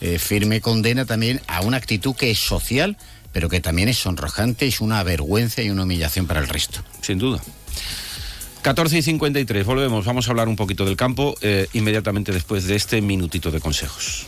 eh, 0.00 0.18
firme 0.18 0.60
condena 0.60 1.04
también 1.04 1.40
a 1.46 1.62
una 1.62 1.76
actitud 1.78 2.14
que 2.14 2.30
es 2.30 2.38
social, 2.38 2.96
pero 3.32 3.48
que 3.48 3.60
también 3.60 3.88
es 3.88 3.98
sonrojante, 3.98 4.66
es 4.66 4.80
una 4.80 5.02
vergüenza 5.02 5.62
y 5.62 5.70
una 5.70 5.84
humillación 5.84 6.26
para 6.26 6.40
el 6.40 6.48
resto. 6.48 6.80
Sin 7.00 7.18
duda. 7.18 7.40
14 8.62 8.98
y 8.98 9.02
53, 9.02 9.64
volvemos, 9.64 10.04
vamos 10.04 10.28
a 10.28 10.30
hablar 10.30 10.48
un 10.48 10.56
poquito 10.56 10.84
del 10.84 10.96
campo 10.96 11.34
eh, 11.40 11.66
inmediatamente 11.72 12.30
después 12.32 12.64
de 12.66 12.76
este 12.76 13.00
minutito 13.00 13.50
de 13.50 13.60
consejos. 13.60 14.26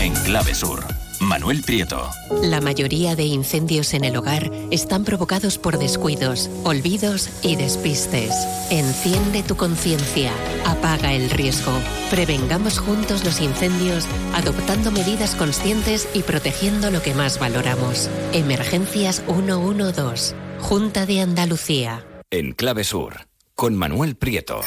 En 0.00 0.12
Clave 0.24 0.54
Sur, 0.54 0.84
Manuel 1.26 1.62
Prieto. 1.62 2.08
La 2.42 2.60
mayoría 2.60 3.16
de 3.16 3.24
incendios 3.24 3.94
en 3.94 4.04
el 4.04 4.16
hogar 4.16 4.48
están 4.70 5.04
provocados 5.04 5.58
por 5.58 5.76
descuidos, 5.76 6.48
olvidos 6.62 7.30
y 7.42 7.56
despistes. 7.56 8.32
Enciende 8.70 9.42
tu 9.42 9.56
conciencia, 9.56 10.30
apaga 10.64 11.14
el 11.14 11.28
riesgo. 11.30 11.72
Prevengamos 12.10 12.78
juntos 12.78 13.24
los 13.24 13.40
incendios 13.40 14.06
adoptando 14.34 14.92
medidas 14.92 15.34
conscientes 15.34 16.08
y 16.14 16.22
protegiendo 16.22 16.92
lo 16.92 17.02
que 17.02 17.12
más 17.12 17.40
valoramos. 17.40 18.08
Emergencias 18.32 19.24
112, 19.26 20.36
Junta 20.60 21.06
de 21.06 21.22
Andalucía. 21.22 22.06
En 22.30 22.52
Clave 22.52 22.84
Sur, 22.84 23.26
con 23.56 23.74
Manuel 23.74 24.14
Prieto. 24.14 24.60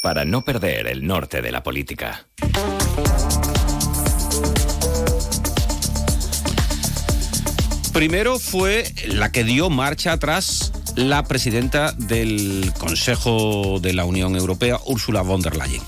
Para 0.00 0.24
no 0.24 0.42
perder 0.42 0.86
el 0.86 1.04
norte 1.06 1.42
de 1.42 1.50
la 1.50 1.64
política. 1.64 2.26
Primero 7.92 8.38
fue 8.38 8.92
la 9.06 9.30
que 9.30 9.44
dio 9.44 9.68
marcha 9.68 10.12
atrás 10.12 10.72
la 10.96 11.24
presidenta 11.24 11.92
del 11.92 12.72
Consejo 12.78 13.80
de 13.80 13.92
la 13.92 14.04
Unión 14.04 14.34
Europea, 14.34 14.78
Ursula 14.86 15.22
von 15.22 15.42
der 15.42 15.56
Leyen. 15.56 15.82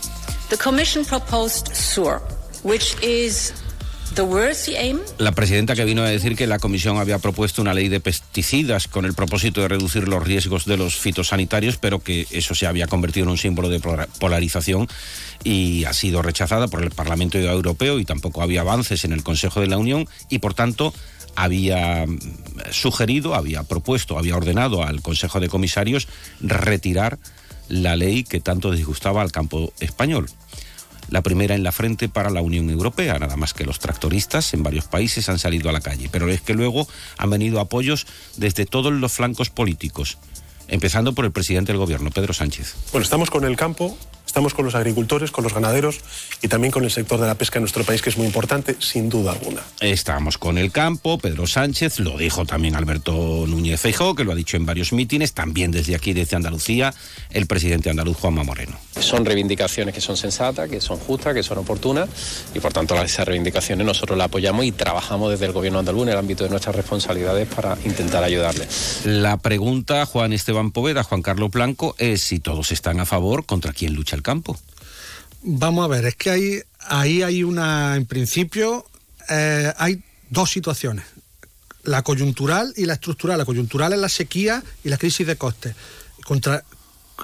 The 0.50 0.58
Commission 0.58 1.04
proposed 1.04 1.74
SURE, 1.74 2.20
which 2.62 2.94
is 3.02 3.54
La 5.18 5.32
presidenta 5.32 5.74
que 5.74 5.84
vino 5.84 6.02
a 6.02 6.08
decir 6.08 6.36
que 6.36 6.46
la 6.46 6.60
comisión 6.60 6.98
había 6.98 7.18
propuesto 7.18 7.62
una 7.62 7.74
ley 7.74 7.88
de 7.88 7.98
pesticidas 7.98 8.86
con 8.86 9.06
el 9.06 9.12
propósito 9.12 9.60
de 9.60 9.66
reducir 9.66 10.06
los 10.06 10.22
riesgos 10.22 10.66
de 10.66 10.76
los 10.76 10.94
fitosanitarios, 10.94 11.78
pero 11.78 11.98
que 11.98 12.26
eso 12.30 12.54
se 12.54 12.68
había 12.68 12.86
convertido 12.86 13.24
en 13.24 13.30
un 13.30 13.38
símbolo 13.38 13.68
de 13.68 13.80
polarización 14.20 14.86
y 15.42 15.84
ha 15.84 15.92
sido 15.92 16.22
rechazada 16.22 16.68
por 16.68 16.84
el 16.84 16.92
Parlamento 16.92 17.38
Europeo 17.38 17.98
y 17.98 18.04
tampoco 18.04 18.40
había 18.40 18.60
avances 18.60 19.04
en 19.04 19.12
el 19.12 19.24
Consejo 19.24 19.60
de 19.60 19.66
la 19.66 19.78
Unión 19.78 20.06
y 20.28 20.38
por 20.38 20.54
tanto 20.54 20.94
había 21.36 22.06
mm, 22.06 22.18
sugerido, 22.70 23.34
había 23.34 23.62
propuesto, 23.62 24.18
había 24.18 24.36
ordenado 24.36 24.82
al 24.82 25.02
Consejo 25.02 25.40
de 25.40 25.48
Comisarios 25.48 26.08
retirar 26.40 27.18
la 27.68 27.96
ley 27.96 28.24
que 28.24 28.40
tanto 28.40 28.70
disgustaba 28.72 29.22
al 29.22 29.32
campo 29.32 29.72
español 29.80 30.26
la 31.10 31.22
primera 31.22 31.54
en 31.54 31.62
la 31.62 31.72
frente 31.72 32.08
para 32.08 32.30
la 32.30 32.42
Unión 32.42 32.70
Europea, 32.70 33.18
nada 33.18 33.36
más 33.36 33.54
que 33.54 33.64
los 33.64 33.78
tractoristas 33.78 34.54
en 34.54 34.62
varios 34.62 34.86
países 34.86 35.28
han 35.28 35.38
salido 35.38 35.68
a 35.68 35.72
la 35.72 35.80
calle, 35.80 36.08
pero 36.10 36.28
es 36.28 36.40
que 36.40 36.54
luego 36.54 36.88
han 37.18 37.30
venido 37.30 37.60
apoyos 37.60 38.06
desde 38.36 38.66
todos 38.66 38.92
los 38.92 39.12
flancos 39.12 39.50
políticos, 39.50 40.18
empezando 40.68 41.14
por 41.14 41.24
el 41.24 41.32
presidente 41.32 41.72
del 41.72 41.78
gobierno, 41.78 42.10
Pedro 42.10 42.32
Sánchez. 42.32 42.74
Bueno, 42.92 43.04
estamos 43.04 43.30
con 43.30 43.44
el 43.44 43.56
campo 43.56 43.96
Estamos 44.34 44.52
con 44.52 44.64
los 44.64 44.74
agricultores, 44.74 45.30
con 45.30 45.44
los 45.44 45.54
ganaderos 45.54 46.00
y 46.42 46.48
también 46.48 46.72
con 46.72 46.82
el 46.82 46.90
sector 46.90 47.20
de 47.20 47.26
la 47.28 47.36
pesca 47.36 47.60
en 47.60 47.62
nuestro 47.62 47.84
país, 47.84 48.02
que 48.02 48.10
es 48.10 48.16
muy 48.16 48.26
importante, 48.26 48.74
sin 48.80 49.08
duda 49.08 49.30
alguna. 49.30 49.62
Estamos 49.78 50.38
con 50.38 50.58
el 50.58 50.72
campo, 50.72 51.18
Pedro 51.18 51.46
Sánchez, 51.46 52.00
lo 52.00 52.18
dijo 52.18 52.44
también 52.44 52.74
Alberto 52.74 53.12
Núñez 53.46 53.80
Feijóo, 53.80 54.16
que 54.16 54.24
lo 54.24 54.32
ha 54.32 54.34
dicho 54.34 54.56
en 54.56 54.66
varios 54.66 54.92
mítines, 54.92 55.34
también 55.34 55.70
desde 55.70 55.94
aquí, 55.94 56.14
desde 56.14 56.34
Andalucía, 56.34 56.92
el 57.30 57.46
presidente 57.46 57.90
andaluz 57.90 58.16
Juanma 58.16 58.42
Moreno. 58.42 58.76
Son 58.98 59.24
reivindicaciones 59.24 59.94
que 59.94 60.00
son 60.00 60.16
sensatas, 60.16 60.68
que 60.68 60.80
son 60.80 60.98
justas, 60.98 61.32
que 61.32 61.44
son 61.44 61.58
oportunas 61.58 62.08
y 62.52 62.58
por 62.58 62.72
tanto 62.72 63.00
esas 63.00 63.28
reivindicaciones 63.28 63.86
nosotros 63.86 64.18
las 64.18 64.24
apoyamos 64.24 64.64
y 64.64 64.72
trabajamos 64.72 65.30
desde 65.30 65.46
el 65.46 65.52
gobierno 65.52 65.78
andaluz 65.78 66.02
en 66.02 66.08
el 66.08 66.18
ámbito 66.18 66.42
de 66.42 66.50
nuestras 66.50 66.74
responsabilidades 66.74 67.46
para 67.54 67.78
intentar 67.84 68.24
ayudarle. 68.24 68.66
La 69.04 69.36
pregunta, 69.36 70.04
Juan 70.06 70.32
Esteban 70.32 70.72
Poveda, 70.72 71.04
Juan 71.04 71.22
Carlos 71.22 71.52
Blanco, 71.52 71.94
es 71.98 72.20
si 72.20 72.40
todos 72.40 72.72
están 72.72 72.98
a 72.98 73.06
favor, 73.06 73.46
¿contra 73.46 73.72
quién 73.72 73.94
lucha 73.94 74.16
el 74.16 74.23
campo? 74.24 74.58
Vamos 75.42 75.84
a 75.84 75.88
ver, 75.88 76.06
es 76.06 76.16
que 76.16 76.30
ahí, 76.30 76.62
ahí 76.80 77.22
hay 77.22 77.44
una, 77.44 77.94
en 77.94 78.06
principio, 78.06 78.84
eh, 79.28 79.72
hay 79.76 80.02
dos 80.30 80.50
situaciones, 80.50 81.04
la 81.84 82.02
coyuntural 82.02 82.74
y 82.76 82.86
la 82.86 82.94
estructural. 82.94 83.38
La 83.38 83.44
coyuntural 83.44 83.92
es 83.92 83.98
la 84.00 84.08
sequía 84.08 84.64
y 84.82 84.88
la 84.88 84.98
crisis 84.98 85.26
de 85.26 85.36
costes. 85.36 85.76
Contra, 86.24 86.64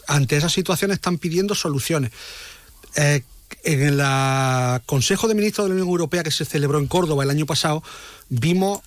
ante 0.06 0.36
esas 0.36 0.52
situaciones 0.52 0.96
están 0.96 1.18
pidiendo 1.18 1.54
soluciones. 1.54 2.12
Eh, 2.94 3.22
en 3.64 3.82
el 3.82 4.80
Consejo 4.86 5.26
de 5.26 5.34
Ministros 5.34 5.64
de 5.64 5.70
la 5.70 5.74
Unión 5.74 5.88
Europea 5.88 6.22
que 6.22 6.30
se 6.30 6.44
celebró 6.44 6.78
en 6.78 6.86
Córdoba 6.86 7.24
el 7.24 7.30
año 7.30 7.46
pasado, 7.46 7.82
vimos 8.28 8.80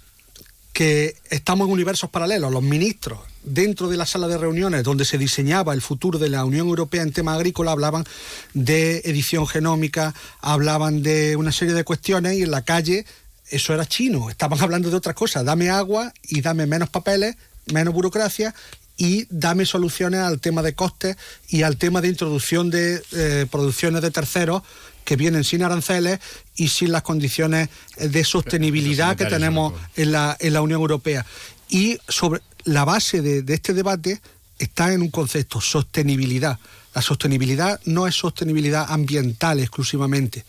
que 0.71 1.15
estamos 1.29 1.67
en 1.67 1.73
universos 1.73 2.09
paralelos. 2.09 2.51
Los 2.51 2.63
ministros 2.63 3.19
dentro 3.43 3.89
de 3.89 3.97
la 3.97 4.05
sala 4.05 4.27
de 4.27 4.37
reuniones 4.37 4.83
donde 4.83 5.05
se 5.05 5.17
diseñaba 5.17 5.73
el 5.73 5.81
futuro 5.81 6.19
de 6.19 6.29
la 6.29 6.45
Unión 6.45 6.67
Europea 6.67 7.01
en 7.01 7.11
tema 7.11 7.35
agrícola 7.35 7.71
hablaban 7.71 8.05
de 8.53 9.01
edición 9.05 9.47
genómica, 9.47 10.13
hablaban 10.41 11.03
de 11.03 11.35
una 11.35 11.51
serie 11.51 11.73
de 11.73 11.83
cuestiones 11.83 12.37
y 12.37 12.43
en 12.43 12.51
la 12.51 12.63
calle 12.63 13.05
eso 13.49 13.73
era 13.73 13.85
chino, 13.85 14.29
estaban 14.29 14.59
hablando 14.61 14.89
de 14.89 14.95
otras 14.95 15.15
cosas, 15.15 15.45
dame 15.45 15.69
agua 15.69 16.13
y 16.23 16.41
dame 16.41 16.65
menos 16.65 16.89
papeles, 16.89 17.35
menos 17.71 17.93
burocracia 17.93 18.53
y 18.97 19.25
dame 19.29 19.65
soluciones 19.65 20.21
al 20.21 20.39
tema 20.39 20.61
de 20.61 20.75
costes 20.75 21.17
y 21.49 21.63
al 21.63 21.77
tema 21.77 22.01
de 22.01 22.09
introducción 22.09 22.69
de 22.69 23.01
eh, 23.11 23.45
producciones 23.51 24.01
de 24.01 24.11
terceros 24.11 24.63
que 25.03 25.15
vienen 25.15 25.43
sin 25.43 25.63
aranceles 25.63 26.19
y 26.55 26.69
sin 26.69 26.91
las 26.91 27.01
condiciones 27.01 27.69
de 27.97 28.23
sostenibilidad 28.23 29.17
que 29.17 29.25
tenemos 29.25 29.73
en 29.95 30.13
la, 30.13 30.37
en 30.39 30.53
la 30.53 30.61
Unión 30.61 30.79
Europea. 30.79 31.25
Y 31.69 31.97
sobre 32.07 32.41
la 32.65 32.85
base 32.85 33.21
de, 33.21 33.53
este 33.53 33.73
debate 33.73 34.21
está 34.59 34.93
en 34.93 35.01
un 35.01 35.09
concepto, 35.09 35.61
sostenibilidad. 35.61 36.59
La 36.93 37.01
sostenibilidad 37.01 37.79
no 37.85 38.07
es 38.07 38.15
sostenibilidad 38.15 38.85
ambiental 38.89 39.59
exclusivamente, 39.59 40.45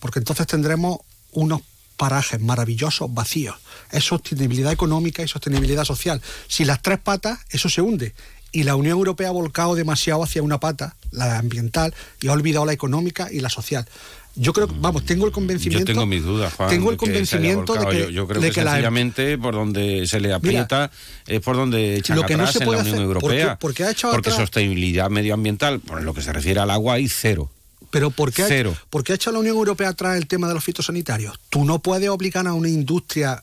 porque 0.00 0.20
entonces 0.20 0.46
tendremos 0.46 0.98
unos 1.32 1.62
parajes 1.96 2.40
maravillosos 2.40 3.12
vacíos. 3.12 3.56
Es 3.90 4.04
sostenibilidad 4.04 4.72
económica 4.72 5.22
y 5.22 5.28
sostenibilidad 5.28 5.84
social. 5.84 6.22
Si 6.46 6.64
las 6.64 6.80
tres 6.80 7.00
patas, 7.00 7.40
eso 7.50 7.68
se 7.68 7.82
hunde 7.82 8.14
y 8.52 8.62
la 8.62 8.76
Unión 8.76 8.96
Europea 8.96 9.28
ha 9.28 9.32
volcado 9.32 9.74
demasiado 9.74 10.22
hacia 10.22 10.42
una 10.42 10.58
pata, 10.58 10.96
la 11.10 11.38
ambiental, 11.38 11.94
y 12.20 12.28
ha 12.28 12.32
olvidado 12.32 12.64
la 12.64 12.72
económica 12.72 13.28
y 13.30 13.40
la 13.40 13.50
social. 13.50 13.86
Yo 14.38 14.52
creo, 14.52 14.68
vamos, 14.80 15.04
tengo 15.04 15.26
el 15.26 15.32
convencimiento. 15.32 15.80
Yo 15.80 15.94
tengo 15.94 16.06
mis 16.06 16.22
dudas, 16.22 16.52
Juan. 16.54 16.70
Tengo 16.70 16.90
el 16.90 16.96
convencimiento 16.96 17.74
de 17.74 17.86
que. 17.86 18.12
Yo, 18.12 18.28
creo 18.28 18.40
que, 18.40 18.52
sencillamente 18.52 19.36
por 19.36 19.54
donde 19.54 20.06
se 20.06 20.20
le 20.20 20.32
aprieta 20.32 20.90
es 21.26 21.40
por 21.40 21.56
donde 21.56 21.96
echan 21.96 22.16
lo 22.16 22.24
que 22.24 22.34
atrás 22.34 22.54
no 22.54 22.60
se 22.60 22.64
puede 22.64 22.80
en 22.80 22.86
la 22.86 22.92
Unión 22.92 23.06
Europea. 23.06 23.58
Porque, 23.58 23.84
ha 23.84 23.90
hecho 23.90 24.10
porque 24.12 24.30
sostenibilidad 24.30 25.10
medioambiental, 25.10 25.80
por 25.80 26.02
lo 26.02 26.14
que 26.14 26.22
se 26.22 26.32
refiere 26.32 26.60
al 26.60 26.70
agua, 26.70 26.94
hay 26.94 27.08
cero. 27.08 27.50
Pero 27.90 28.10
¿por 28.10 28.32
qué, 28.32 28.44
Cero. 28.46 28.76
¿por 28.90 29.02
qué 29.02 29.12
ha 29.12 29.14
hecho 29.14 29.32
la 29.32 29.38
Unión 29.38 29.56
Europea 29.56 29.88
atrás 29.88 30.18
el 30.18 30.26
tema 30.26 30.46
de 30.46 30.54
los 30.54 30.62
fitosanitarios? 30.62 31.40
Tú 31.48 31.64
no 31.64 31.78
puedes 31.78 32.08
obligar 32.10 32.46
a 32.46 32.52
una 32.52 32.68
industria 32.68 33.42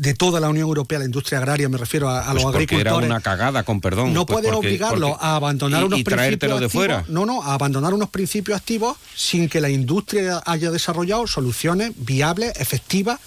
de 0.00 0.14
toda 0.14 0.40
la 0.40 0.48
Unión 0.48 0.66
Europea, 0.66 0.98
la 0.98 1.04
industria 1.04 1.38
agraria, 1.40 1.68
me 1.68 1.76
refiero 1.76 2.08
a, 2.08 2.24
pues 2.24 2.36
los 2.36 2.54
agricultores. 2.54 3.04
Era 3.04 3.06
una 3.06 3.20
cagada, 3.20 3.64
con 3.64 3.82
perdón. 3.82 4.14
No 4.14 4.24
pues 4.24 4.40
puede 4.40 4.50
obligarlo 4.50 5.18
a 5.20 5.36
abandonar 5.36 5.84
unos 5.84 6.02
principios 6.02 6.58
de 6.58 6.68
fuera. 6.70 7.04
No, 7.08 7.26
no, 7.26 7.42
a 7.42 7.52
abandonar 7.52 7.92
unos 7.92 8.08
principios 8.08 8.58
activos 8.58 8.96
sin 9.14 9.50
que 9.50 9.60
la 9.60 9.68
industria 9.68 10.42
haya 10.46 10.70
desarrollado 10.70 11.26
soluciones 11.26 11.92
viables, 11.98 12.58
efectivas 12.58 13.20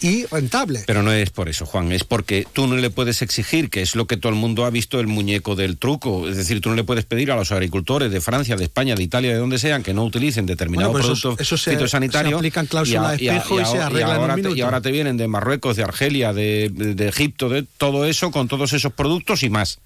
y 0.00 0.26
rentable. 0.26 0.82
Pero 0.86 1.02
no 1.02 1.12
es 1.12 1.30
por 1.30 1.48
eso, 1.48 1.66
Juan, 1.66 1.92
es 1.92 2.04
porque 2.04 2.46
tú 2.52 2.66
no 2.66 2.76
le 2.76 2.90
puedes 2.90 3.22
exigir, 3.22 3.70
que 3.70 3.82
es 3.82 3.94
lo 3.94 4.06
que 4.06 4.16
todo 4.16 4.30
el 4.30 4.38
mundo 4.38 4.64
ha 4.64 4.70
visto 4.70 5.00
el 5.00 5.06
muñeco 5.06 5.56
del 5.56 5.76
truco, 5.76 6.28
es 6.28 6.36
decir, 6.36 6.60
tú 6.60 6.70
no 6.70 6.74
le 6.74 6.84
puedes 6.84 7.04
pedir 7.04 7.30
a 7.30 7.36
los 7.36 7.52
agricultores 7.52 8.10
de 8.10 8.20
Francia, 8.20 8.56
de 8.56 8.64
España, 8.64 8.94
de 8.94 9.02
Italia, 9.02 9.32
de 9.32 9.38
donde 9.38 9.58
sean, 9.58 9.82
que 9.82 9.94
no 9.94 10.04
utilicen 10.04 10.46
determinados 10.46 10.92
productos 11.00 11.40
eso, 11.40 11.56
se, 11.56 11.72
fitosanitarios. 11.72 12.32
Se 12.32 12.36
aplican 12.36 12.66
cláusulas 12.66 13.18
de 13.18 13.26
espejo 13.26 13.60
y, 13.60 13.64
se 13.64 13.78
arreglan 13.78 14.16
ahora 14.16 14.34
en 14.34 14.42
te, 14.42 14.50
y 14.52 14.60
ahora 14.60 14.80
te 14.80 14.90
vienen 14.90 15.16
de 15.16 15.28
Marruecos, 15.28 15.76
de 15.76 15.82
Argelia, 15.82 16.32
de, 16.32 16.70
de 16.70 17.08
Egipto, 17.08 17.48
de 17.48 17.62
todo 17.62 18.04
eso, 18.06 18.30
con 18.30 18.48
todos 18.48 18.72
esos 18.72 18.92
productos 18.92 19.42
y 19.42 19.50
más. 19.50 19.80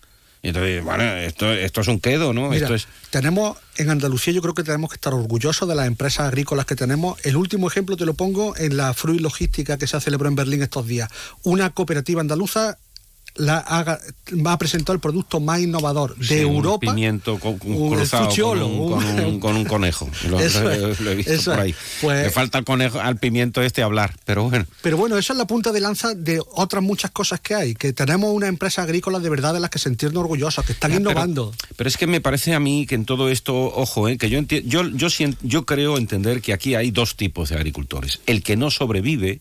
Y 0.45 0.49
entonces, 0.49 0.85
bueno, 0.85 1.03
esto, 1.05 1.51
esto 1.51 1.81
es 1.81 1.89
un 1.89 2.01
quedo, 2.01 2.35
¿no? 2.35 2.53
esto 2.53 2.75
es... 2.75 2.87
Tenemos, 3.09 3.57
en 3.79 3.89
Andalucía 3.89 4.35
yo 4.35 4.43
creo 4.43 4.53
que 4.53 4.63
tenemos 4.63 4.91
que 4.91 4.97
estar 4.97 5.15
orgullosos 5.15 5.67
de 5.67 5.75
las 5.75 5.87
empresas 5.87 6.29
agrícolas 6.29 6.67
que 6.67 6.77
tenemos. 6.77 7.19
El 7.25 7.37
último 7.37 7.67
ejemplo 7.67 7.97
te 7.97 8.05
lo 8.05 8.13
pongo 8.13 8.55
en 8.59 8.77
la 8.77 8.93
Fruit 8.93 9.23
Logística 9.23 9.79
que 9.79 9.87
se 9.87 9.97
ha 9.97 10.01
celebrado 10.01 10.29
en 10.29 10.37
Berlín 10.37 10.63
estos 10.63 10.87
días. 10.87 11.09
Una 11.45 11.71
cooperativa 11.71 12.21
andaluza 12.21 12.77
la 13.37 13.59
haga, 13.59 13.99
va 14.47 14.53
a 14.53 14.59
presentar 14.59 14.95
el 14.95 15.01
producto 15.01 15.41
más 15.41 15.61
innovador 15.61 16.17
de 16.17 16.43
Europa. 16.43 16.87
Un 16.87 16.95
pimiento 16.95 17.39
con, 17.39 17.59
cruzado 17.59 18.29
con, 19.41 19.57
un, 19.57 19.65
conejo. 19.65 20.09
Lo, 20.29 20.41
he 20.41 21.15
visto 21.17 21.51
por 21.51 21.61
ahí. 21.61 21.75
Pues 22.01 22.25
Le 22.25 22.31
falta 22.31 22.59
al 22.59 22.65
conejo, 22.65 23.01
al 23.01 23.17
pimiento 23.17 23.61
este 23.63 23.83
hablar, 23.83 24.15
pero 24.25 24.49
bueno. 24.49 24.67
Pero 24.83 24.97
bueno, 24.97 25.19
eso 25.19 25.33
es 25.33 25.39
la 25.39 25.47
punta 25.47 25.73
de 25.73 25.81
lanza 25.81 26.15
de 26.15 26.41
otras 26.53 26.83
muchas 26.83 27.11
cosas 27.11 27.41
que 27.41 27.55
hay, 27.55 27.75
que 27.75 27.93
tenemos 27.93 28.33
una 28.33 28.47
empresa 28.47 28.83
agrícola 28.83 29.19
de 29.19 29.29
verdad 29.29 29.55
de 29.55 29.61
las 29.61 29.71
que 29.71 29.79
sentirnos 29.79 30.21
orgullosos, 30.21 30.65
que 30.65 30.73
están 30.73 30.95
innovando. 30.95 31.53
Pero, 31.77 31.89
es 31.89 31.97
que 31.97 32.07
me 32.07 32.21
parece 32.21 32.55
a 32.55 32.61
mí 32.61 32.87
que 32.87 32.95
en 32.95 33.05
todo 33.05 33.29
esto, 33.29 33.55
ojo, 33.55 34.09
eh, 34.09 34.17
que 34.17 34.31
yo, 34.31 34.41
yo, 34.43 34.89
yo, 34.89 35.09
yo 35.43 35.67
creo 35.67 35.99
entender 35.99 36.41
que 36.41 36.53
aquí 36.53 36.75
hay 36.77 36.93
dos 36.93 37.17
tipos 37.17 37.49
de 37.49 37.57
agricultores. 37.57 38.21
El 38.27 38.43
que 38.43 38.57
no 38.57 38.71
sobrevive, 38.71 39.41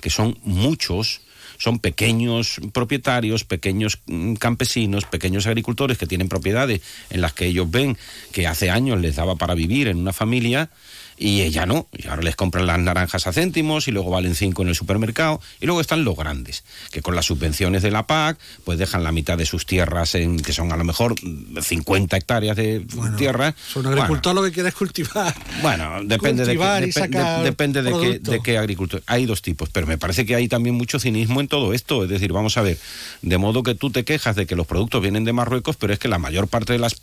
que 0.00 0.10
son 0.10 0.38
muchos, 0.42 1.20
son 1.58 1.80
pequeños 1.80 2.60
propietarios, 2.72 3.44
pequeños 3.44 4.00
mm, 4.06 4.34
campesinos, 4.34 5.04
pequeños 5.04 5.46
agricultores 5.46 5.98
que 5.98 6.06
tienen 6.06 6.28
propiedades 6.28 6.80
en 7.10 7.20
las 7.20 7.32
que 7.34 7.46
ellos 7.46 7.70
ven 7.70 7.98
que 8.32 8.46
hace 8.46 8.70
años 8.70 9.00
les 9.00 9.16
daba 9.16 9.36
para 9.36 9.54
vivir 9.54 9.88
en 9.88 9.98
una 9.98 10.12
familia 10.12 10.70
y 11.18 11.42
ella 11.42 11.66
no. 11.66 11.86
Y 11.92 12.06
ahora 12.06 12.22
les 12.22 12.36
compran 12.36 12.66
las 12.66 12.78
naranjas 12.78 13.26
a 13.26 13.32
céntimos 13.32 13.88
y 13.88 13.90
luego 13.90 14.10
valen 14.10 14.34
cinco 14.34 14.62
en 14.62 14.68
el 14.68 14.74
supermercado. 14.74 15.40
Y 15.60 15.66
luego 15.66 15.80
están 15.80 16.04
los 16.04 16.16
grandes, 16.16 16.64
que 16.90 17.02
con 17.02 17.14
las 17.14 17.26
subvenciones 17.26 17.82
de 17.82 17.90
la 17.90 18.06
PAC, 18.06 18.38
pues 18.64 18.78
dejan 18.78 19.02
la 19.02 19.12
mitad 19.12 19.36
de 19.36 19.46
sus 19.46 19.66
tierras, 19.66 20.14
en 20.14 20.38
que 20.40 20.52
son 20.52 20.72
a 20.72 20.76
lo 20.76 20.84
mejor 20.84 21.14
50 21.18 22.16
hectáreas 22.16 22.56
de 22.56 22.86
tierra. 23.16 23.54
Son 23.72 23.86
agricultor 23.86 24.34
lo 24.34 24.42
que 24.42 24.52
quieres 24.52 24.74
cultivar. 24.74 25.34
Bueno, 25.62 26.04
depende 26.04 26.44
de 26.44 26.56
qué, 26.56 27.20
depende 27.42 27.82
de 27.82 27.92
qué, 27.92 28.18
de 28.18 28.40
qué 28.40 28.58
agricultor. 28.58 29.02
Hay 29.06 29.26
dos 29.26 29.42
tipos, 29.42 29.68
pero 29.70 29.86
me 29.86 29.98
parece 29.98 30.24
que 30.24 30.34
hay 30.34 30.48
también 30.48 30.76
mucho 30.76 30.98
cinismo 31.00 31.40
en 31.40 31.48
todo 31.48 31.72
esto. 31.72 32.04
Es 32.04 32.10
decir, 32.10 32.32
vamos 32.32 32.56
a 32.56 32.62
ver, 32.62 32.78
de 33.22 33.38
modo 33.38 33.62
que 33.62 33.74
tú 33.74 33.90
te 33.90 34.04
quejas 34.04 34.36
de 34.36 34.46
que 34.46 34.54
los 34.56 34.66
productos 34.66 35.02
vienen 35.02 35.24
de 35.24 35.32
Marruecos, 35.32 35.76
pero 35.76 35.92
es 35.92 35.98
que 35.98 36.08
la 36.08 36.18
mayor 36.18 36.48
parte 36.48 36.72
de 36.72 36.78
las 36.78 37.00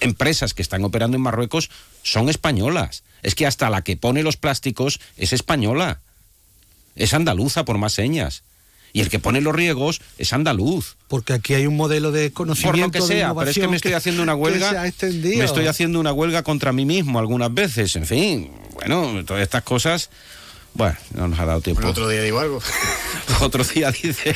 empresas 0.00 0.54
que 0.54 0.62
están 0.62 0.84
operando 0.84 1.16
en 1.16 1.22
Marruecos 1.22 1.70
son 2.02 2.28
españolas. 2.28 3.02
Es 3.26 3.34
que 3.34 3.44
hasta 3.44 3.70
la 3.70 3.82
que 3.82 3.96
pone 3.96 4.22
los 4.22 4.36
plásticos 4.36 5.00
es 5.16 5.32
española. 5.32 5.98
Es 6.94 7.12
andaluza 7.12 7.64
por 7.64 7.76
más 7.76 7.92
señas. 7.92 8.44
Y 8.92 9.00
el 9.00 9.08
que 9.08 9.18
pone 9.18 9.40
los 9.40 9.52
riegos 9.52 10.00
es 10.16 10.32
andaluz. 10.32 10.94
Porque 11.08 11.32
aquí 11.32 11.54
hay 11.54 11.66
un 11.66 11.76
modelo 11.76 12.12
de 12.12 12.30
conocimiento. 12.30 12.92
Por 12.92 13.00
lo 13.00 13.06
que 13.08 13.14
sea, 13.14 13.34
pero 13.34 13.50
es 13.50 13.56
que 13.56 13.66
me 13.66 13.74
estoy 13.74 13.94
haciendo 13.94 14.22
una 14.22 14.36
huelga. 14.36 14.80
Me 15.10 15.44
estoy 15.44 15.66
haciendo 15.66 15.98
una 15.98 16.12
huelga 16.12 16.44
contra 16.44 16.72
mí 16.72 16.86
mismo 16.86 17.18
algunas 17.18 17.52
veces. 17.52 17.96
En 17.96 18.06
fin, 18.06 18.52
bueno, 18.74 19.24
todas 19.24 19.42
estas 19.42 19.64
cosas 19.64 20.08
Bueno, 20.76 20.96
no 21.14 21.28
nos 21.28 21.38
ha 21.38 21.46
dado 21.46 21.60
tiempo. 21.60 21.80
Bueno, 21.80 21.90
otro 21.92 22.08
día 22.08 22.22
digo 22.22 22.38
algo. 22.38 22.60
otro 23.40 23.64
día 23.64 23.90
dice. 23.90 24.34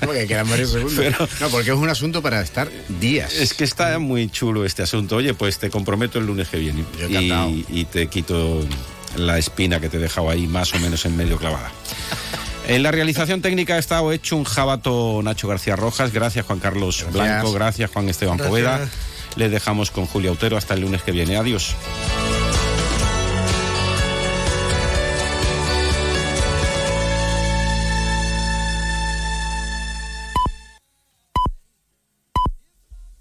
porque 0.00 0.26
quedan 0.26 0.48
varios 0.48 0.70
segundos. 0.70 0.94
Pero- 0.96 1.28
no, 1.40 1.48
porque 1.48 1.70
es 1.70 1.76
un 1.76 1.88
asunto 1.88 2.22
para 2.22 2.40
estar 2.40 2.70
días. 3.00 3.32
Es 3.34 3.54
que 3.54 3.64
está 3.64 3.98
muy 3.98 4.28
chulo 4.30 4.64
este 4.64 4.82
asunto. 4.82 5.16
Oye, 5.16 5.34
pues 5.34 5.58
te 5.58 5.70
comprometo 5.70 6.18
el 6.18 6.26
lunes 6.26 6.48
que 6.48 6.58
viene. 6.58 6.84
Yo 6.98 7.08
y, 7.08 7.66
y 7.68 7.84
te 7.86 8.06
quito 8.08 8.64
la 9.16 9.38
espina 9.38 9.80
que 9.80 9.88
te 9.88 9.96
he 9.96 10.00
dejado 10.00 10.30
ahí 10.30 10.46
más 10.46 10.72
o 10.74 10.78
menos 10.78 11.04
en 11.04 11.16
medio 11.16 11.36
clavada. 11.38 11.70
En 12.68 12.82
la 12.84 12.92
realización 12.92 13.42
técnica 13.42 13.74
ha 13.74 13.78
estado 13.78 14.12
hecho 14.12 14.36
un 14.36 14.44
jabato 14.44 15.20
Nacho 15.22 15.48
García 15.48 15.74
Rojas. 15.74 16.12
Gracias 16.12 16.46
Juan 16.46 16.60
Carlos 16.60 17.04
Blanco. 17.12 17.52
Gracias 17.52 17.90
Juan 17.90 18.08
Esteban 18.08 18.36
Gracias. 18.36 18.50
Poveda. 18.50 18.88
Les 19.36 19.50
dejamos 19.50 19.90
con 19.90 20.06
Julia 20.06 20.30
Autero 20.30 20.56
hasta 20.56 20.74
el 20.74 20.82
lunes 20.82 21.02
que 21.02 21.10
viene. 21.10 21.36
Adiós. 21.36 21.74